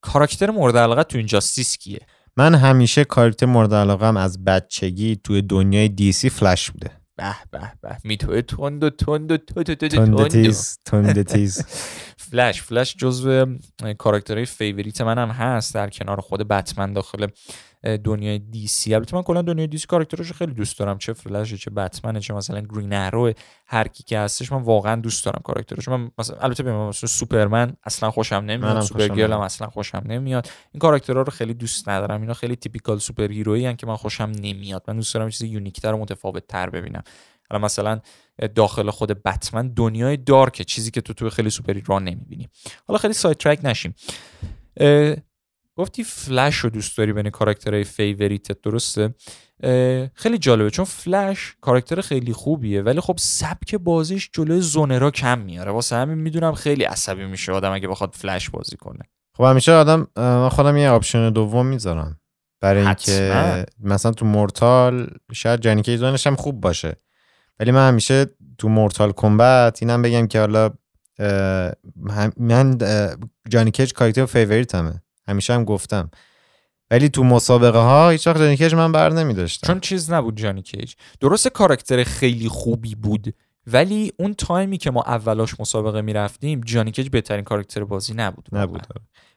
[0.00, 2.00] کاراکتر مورد علاقه تو اینجاستیس کیه؟
[2.36, 6.97] من همیشه کاراکتر مورد علاقم از بچگی توی دنیای دیسی فلش بوده.
[7.18, 7.96] به به به.
[8.04, 11.64] میتوه تند و تند و تند تیز تند تیز.
[12.16, 13.46] فلش فلش جزو
[13.98, 17.26] کاراکترهای favorite منم هست در کنار خود بتمن داخل
[17.82, 21.54] دنیای دی سی البته من کلا دنیای دی سی کاراکتراشو خیلی دوست دارم چه فلش
[21.54, 23.32] چه بتمن چه مثلا گرین ارو
[23.66, 27.72] هر کی که هستش من واقعا دوست دارم کاراکتراشو من مثلا البته من مثلا سوپرمن
[27.84, 29.40] اصلا خوشم نمیاد سوپر گرل هم.
[29.40, 30.48] اصلا خوشم نمیاد.
[30.72, 32.20] این کاراکترها رو خیلی دوست ندارم.
[32.20, 34.84] اینا خیلی typical superhero یی که من خوشم نمیاد.
[34.88, 37.02] من دوست دارم چیز unique تر و متفاوت تر ببینم.
[37.50, 38.00] حالا مثلا
[38.54, 42.48] داخل خود بتمن دنیای dark ه چیزی که تو تو خیلی superhero نمی‌بینی.
[42.88, 43.94] حالا خیلی sidetrack نشیم
[45.78, 49.14] گفتی فلش رو دوست داری بین کاراکترهای favorite ت درسته؟
[50.14, 55.38] خیلی جالبه چون فلش کاراکتر خیلی خوبیه ولی خب سبک بازیش جلوی zoner ا کم
[55.38, 55.72] میاره.
[55.72, 58.98] واسه همین می‌دونم خیلی عصبی میشه آدم اگه بخواد فلش بازی کنه.
[59.36, 62.20] خب همیشه آدم من خودم یه option دوم می‌ذارم.
[62.60, 62.86] برای.
[62.86, 66.96] اینکه مثلا تو مورتال شاید جانی کیزونش هم خوب باشه.
[67.60, 68.26] ولی من همیشه
[68.58, 70.70] تو مورتال کمبت اینم بگم که حالا
[72.36, 72.78] من
[73.48, 76.10] جانی کیج کاراکتر favorite مه همیشه هم گفتم.
[76.90, 79.66] ولی تو مسابقه ها هیچ وقت جانی کیج من بر نمیداشتم.
[79.66, 83.34] چون چیز نبود جانی کیج درسته کاراکتر خیلی خوبی بود
[83.66, 88.82] ولی اون تایمی که ما اولاش مسابقه می‌رفتیم جانی کیج بهترین کاراکتر بازی نبود نبود.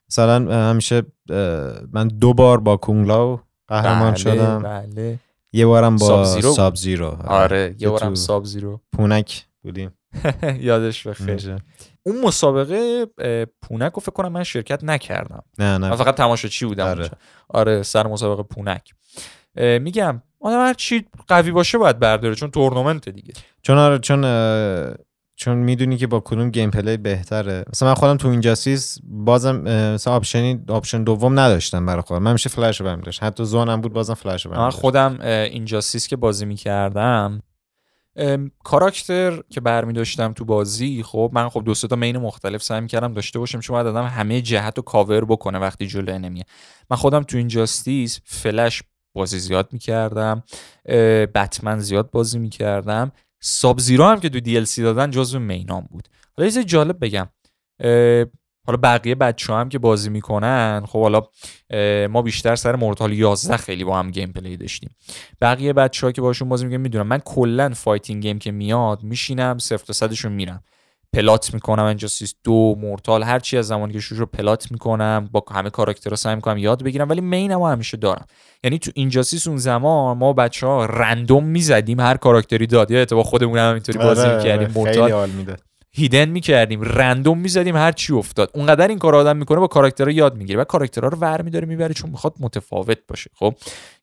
[0.09, 1.03] مثلا همیشه
[1.91, 4.63] من دو بار با کونگلاو قهرمان بله، شدم.
[4.63, 5.19] بله.
[5.53, 9.91] یه بارم با ساب زیرو زیرو آره یه بارم ساب زیرو پونک بودیم.
[10.59, 11.61] یادش بخیر.
[12.03, 13.05] اون مسابقه
[13.61, 15.43] پونک رو فکر کنم من شرکت نکردم.
[15.59, 17.09] نه من نه فقط تماشاچی بودم؟ آره.
[17.49, 18.93] آره سر مسابقه پونک.
[19.55, 23.33] میگم آدم هر چی قوی باشه باید برداره چون تورنمنت دیگه.
[23.61, 24.21] چون آره چون
[25.35, 27.65] چون می‌دونی که با کدوم gameplay بهتره.
[27.73, 29.55] مثلا من خودم تو اینجاستیس بازم
[29.93, 32.23] مثلا option ی option دوم نداشتم برای خودم.
[32.23, 34.69] همیشه فلش رو برمی داشت حتی zone م بود بازم فلش رو برمی من.
[34.69, 37.41] خودم اینجاستیس که بازی می‌کردم
[38.63, 43.13] کاراکتر که برمی داشتم تو بازی خب من خب دو تا main مختلف سعی می‌کردم
[43.13, 46.45] داشته باشم چون آدم همه جهت رو کاور بکنه وقتی جلو نمیه
[46.89, 48.83] من خودم تو اینجاستیس فلش
[49.15, 50.43] بازی زیاد می‌کردم
[51.35, 53.11] بتمن زیاد بازی می‌کردم.
[53.43, 56.07] ساب زیرو هم که تو DLC دادن جزو main ام بود.
[56.37, 57.29] حالا یه جالب بگم
[58.65, 61.21] حالا بقیه بچه هم که بازی می‌کنن خب حالا
[62.07, 64.95] ما بیشتر سر مورتال 11 خیلی با هم gameplay داشتیم.
[65.41, 69.57] بقیه بچه ها که باشون بازی می‌کنم می‌دونم من کلا fighting game که میاد میشینم
[69.57, 70.63] صفر تا صدشون میرم.
[71.13, 75.43] plat می‌کنم انجاستیس دو مورتال هر چی از زمانی که شروع رو plat می‌کنم با
[75.51, 78.25] همه کاراکترها سعی می‌کنم یاد بگیرم ولی main مو همیشه دارم.
[78.63, 82.91] یعنی تو اینجاستیس اون زمان ما بچه ها رندوم می‌زدیم هر کاراکتری داد.
[82.91, 84.67] یا با خودمون هم اینطوری بازی آره، می‌کردیم.
[84.67, 85.11] آره، مورتال
[85.93, 88.51] هیدن می‌کردیم رندوم می‌زدیم هر چی افتاد.
[88.53, 91.93] اونقدر این کار آدم می‌کنه با کاراکترها یاد می‌گیره و کاراکترها رو ور میداره می‌بره
[91.93, 93.29] چون می‌خواد متفاوت باشه.
[93.35, 93.53] خب؟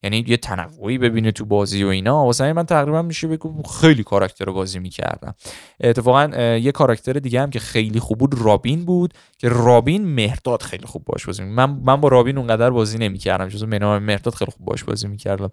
[0.03, 2.25] یعنی یه تنوعی ببینه تو بازی و اینا.
[2.25, 5.35] واسه من تقریبا میشه بگم خیلی کاراکتر رو بازی می‌کردم.
[5.81, 10.87] اتفاقا یه کاراکتر دیگه هم که خیلی خوب بود رابین بود که رابین مهرداد خیلی
[10.87, 14.85] خوب باش بازی من من با رابین اونقدر بازی نمی‌کردم منام مهرداد خیلی خوب باش
[14.85, 15.51] بازی می‌کردم.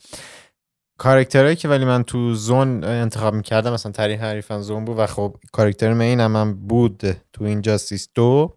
[0.98, 5.36] کاراکترهایی که ولی من تو zone انتخاب می‌کردم مثلا ترین حریفم zone بود و خب
[5.52, 7.02] کاراکتر main هم, هم بود
[7.34, 8.54] تو این جاستیس دو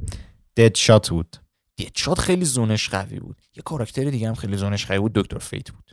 [0.57, 1.37] دد شات بود.
[1.77, 3.37] ددشات خیلی zone ش قوی بود.
[3.57, 5.93] یه کاراکتر دیگه هم خیلی zone ش قوی بود دکتر فیت بود.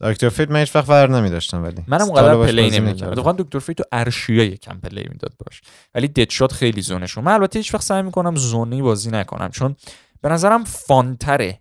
[0.00, 1.84] دکتر فیت من هیچ وقت ور نمیداشتم ولی.
[1.86, 3.08] منم اونقدر play نکردم.
[3.08, 5.60] اتفاقا دکتر فیت تو ارشیا یکم play می‌داد باش.
[5.94, 9.50] ولی ددشات خیلی zone شون من البته هیچ وقت سعی می‌کنم zone ی بازی نکنم
[9.50, 9.76] چون
[10.20, 11.60] به نظرم fun تره.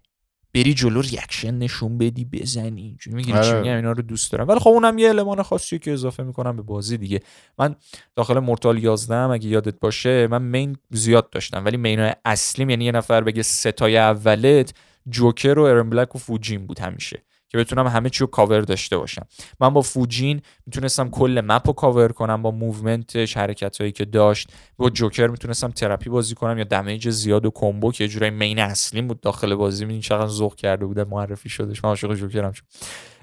[0.54, 2.82] بری جلو reaction نشون بدی بزنی.
[2.82, 3.44] اینجوری می‌گیری.
[3.44, 4.48] چی میگم اینا رو دوست دارم.
[4.48, 7.20] ولی خب اونم یه المان خاصیه که اضافه می‌کنم به بازی دیگه.
[7.58, 7.76] من
[8.16, 11.66] داخل مورتال 11 اگه یادت باشه من main زیاد داشتم.
[11.66, 14.74] ولی main ای اصلیم یعنی یه نفر بگه ستای اولت
[15.10, 17.24] جوکر و ارن بلک و فوجین بود همیشه.
[17.50, 19.26] که بتونم همه چی رو کاور داشته باشم.
[19.60, 24.06] من با فوجین می‌تونستم کل map رو کاور کنم با movement ش حرکت هایی که
[24.06, 28.30] داشت با جوکر می‌تونستم trap ی بازی کنم یا damage زیاد و combo که جورای
[28.30, 29.22] main اصلیم بود.
[29.22, 32.64] داخل بازی میدین چقدر ذوق کرده بودن معرفی شدش من عاشق جوکرم شد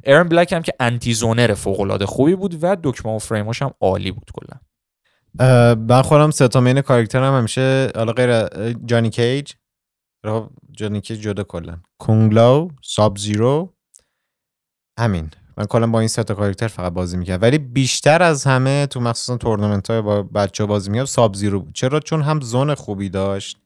[0.05, 3.70] ارن بلک هم که انتی زونر فوق العاده خوبی بود و دکمه و فریماش هم
[3.81, 4.59] عالی بود کلا.
[5.74, 8.49] من خودم سه تا مین کاراکترم همیشه حالا غیر
[8.85, 9.53] جانی کیج
[10.72, 11.77] جانی کیج جدا کلا.
[11.99, 13.76] کونگلاو ساب زیرو
[14.99, 15.31] همین.
[15.57, 17.43] من کلا با این سه تا کاراکتر فقط بازی می‌کردم.
[17.43, 21.07] ولی بیشتر از همه تو مخصوصا تورنمنت های با بچه بازی می‌کردم.
[21.07, 21.75] ساب زیرو بود.
[21.75, 23.59] چرا؟ چون هم زون خوبی داشت.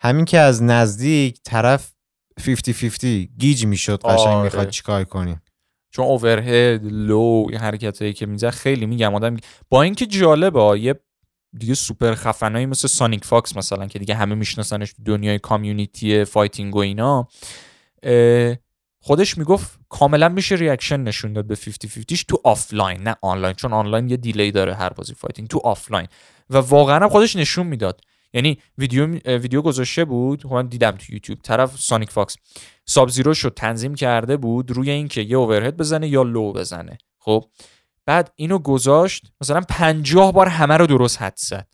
[0.00, 1.92] همین که از نزدیک طرف
[2.40, 4.42] 50-50 گیج می‌شد قشنگ آره.
[4.42, 5.36] می‌خواد چیکار کنی.
[5.90, 9.14] چون overhead low این حرکت هایی که میزه خیلی میگم.
[9.14, 9.36] آدم
[9.68, 10.94] با اینکه جالبه یه
[11.58, 16.76] دیگه سوپر خفنایی مثل سانیک فاکس مثلا که دیگه همه میشناسنش تو دنیای community fighting
[16.76, 17.28] و اینا
[19.06, 23.72] خودش می‌گفت کاملا میشه reaction نشون داد به 50 50 تو آفلاین نه آنلاین چون
[23.72, 26.06] آنلاین یه delay داره هر بازی fighting تو آفلاین
[26.50, 28.00] و واقعا هم خودش نشون می‌داد.
[28.32, 32.36] یعنی ویدیو ویدیو گذاشته بود خب من دیدم تو یوتیوب طرف سانیک فاکس
[32.84, 36.98] ساب زیرو شد تنظیم کرده بود روی اینکه یه overhead بزنه یا low بزنه.
[37.18, 37.44] خب
[38.06, 41.66] بعد اینو گذاشت مثلا پنجاه بار همه رو درست حدس زد.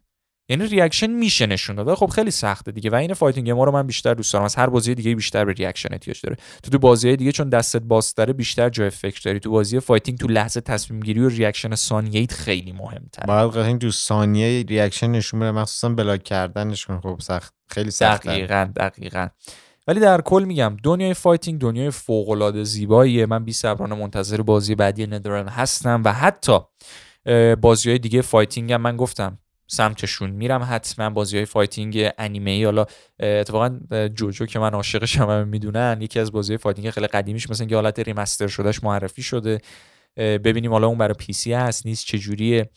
[0.51, 1.94] یعنی reaction میشه نشون داد.
[1.94, 2.90] خب خیلی سخته دیگه.
[2.90, 4.44] و این fighting ما رو من بیشتر دوست دارم.
[4.44, 6.36] از هر بازی دیگه بیشتر به reaction احتیاج داره.
[6.62, 9.40] تو تو بازی دیگه چون دستت بازتره بیشتر جای فکر داری.
[9.40, 13.26] تو بازی fighting تو لحظه تصمیم گیری و reaction ثانیه‌ایت خیلی مهمتره.
[13.26, 15.51] باید قشنگ تو ثانیه reaction نشون بده.
[15.51, 17.01] مخصوصا block کردنش کن.
[17.01, 17.55] خب سخت.
[17.68, 19.28] خیلی سخت دقیقا دقیقا.
[19.86, 23.26] ولی در کل میگم دنیای fighting دنیای فوق العاده زیباییه.
[23.26, 26.03] من بی صبرانه منتظر بازی بعدی NetherRealm هستم.
[26.05, 26.59] و حتی
[27.61, 29.38] بازی های دیگه fighting هم من گفتم.
[29.70, 30.30] سمتشون.
[30.30, 32.86] میرم حتما بازی های fighting انیمه حالا
[33.20, 33.78] اتفاقا
[34.14, 37.98] JoJo که من عاشقش هم می‌دونن یکی از بازی fighting خیلی قدیمیش مثلا که حالت
[37.98, 39.58] remaster شدهش معرفی شده.
[40.16, 42.70] ببینیم حالا اون برای PC هست نیست چجوریه.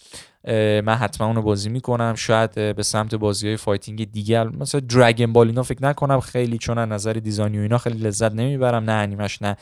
[0.85, 2.15] من حتما اونو بازی می‌کنم.
[2.15, 6.77] شاید به سمت بازی های fighting دیگر مثلا Dragon Ball اینا فکر نکنم خیلی چون
[6.77, 8.83] از نظر design ی و اینا خیلی لذت نمی‌برم.
[8.83, 9.57] نه انیمش نه.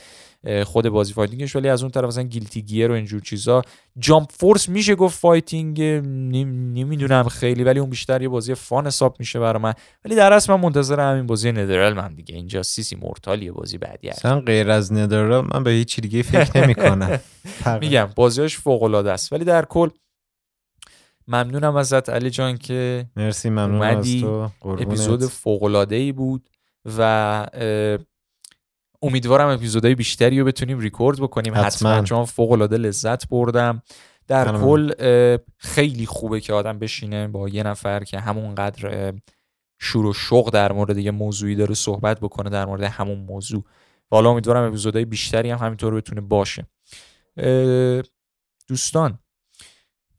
[0.65, 3.61] خود بازی fighting ش ولی از اون طرف مثلا Guilty Gear و اینجور چیزا.
[3.99, 9.39] Jump Force میشه گفت fighting نمی‌دونم خیلی ولی اون بیشتر یه بازی fun حساب میشه
[9.39, 9.73] برای من.
[10.05, 12.35] ولی در اصل من منتظر همین بازی NetherRealm ام دیگه.
[12.35, 14.25] Injustice ی Mortal یه بازی بعدی هست.
[14.25, 17.19] مثلا غیر از NetherRealm من به هیچ دیگه فکر نمی‌کنم.
[17.81, 19.33] میگم بازیاش فوق العاده است.
[19.33, 19.89] ولی در کل
[21.27, 24.49] ممنونم ازت علی جان که مرسی ممنونم از تو.
[24.65, 26.49] اپیزود فوق العاده ای بود
[26.97, 27.47] و
[29.01, 31.53] امیدوارم اپیزودهای بیشتری رو بتونیم ریکورد بکنیم.
[31.55, 32.03] حتما, حتما.
[32.03, 33.81] چون فوق العاده لذت بردم.
[34.27, 34.65] در حتما.
[34.65, 34.91] کل
[35.57, 39.13] خیلی خوبه که آدم بشینه با یه نفر که همونقدر
[39.79, 43.63] شور و شوق در مورد یه موضوعی داره صحبت بکنه در مورد همون موضوع.
[44.11, 46.65] و حالا امیدوارم اپیزودهای بیشتری هم همینطور بتونه باشه.
[48.67, 49.19] دوستان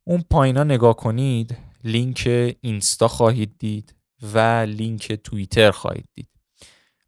[0.05, 1.57] اون پایینا نگاه کنید.
[1.85, 3.95] لینک اینستا خواهید دید
[4.35, 6.29] و لینک توییتر خواهید دید.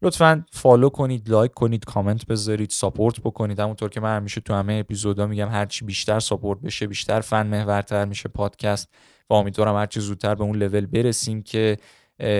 [0.04, 3.60] لطفا follow کنید like کنید کامنت بذارید support بکنید.
[3.60, 8.04] همونطور که من همیشه تو همه اپیزودا میگم هرچی بیشتر support بشه بیشتر فن محورتر
[8.04, 8.88] میشه پادکست
[9.30, 11.76] و امیدوارم هرچی زودتر به اون لول برسیم که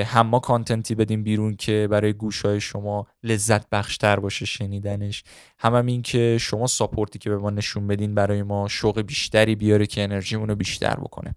[0.07, 5.25] هم ما content ی بدیم بیرون که برای گوشهای شما لذت بخشتر باشه شنیدنش.
[5.59, 9.01] هم, هم این که شما support ی که به ما نشون بدین برای ما شوق
[9.01, 11.35] بیشتری بیاره که انرژیمون رو بیشتر بکنه.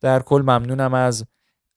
[0.00, 1.24] در کل ممنونم از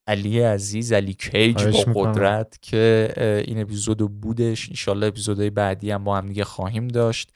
[0.07, 3.13] علی عزیز علی کیج با قدرت که
[3.47, 4.69] این اپیزود بودش.
[4.69, 7.31] انشالله اپیزودهای بعدی هم با هم دیگه خواهیم داشت.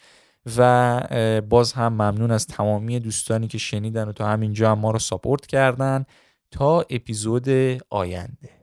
[0.58, 5.00] و باز هم ممنون از تمامی دوستانی که شنیدن و تا همینجا هم ما رو
[5.00, 6.06] ساپورت کردن.
[6.52, 7.50] تا اپیزود
[7.90, 8.61] آینده.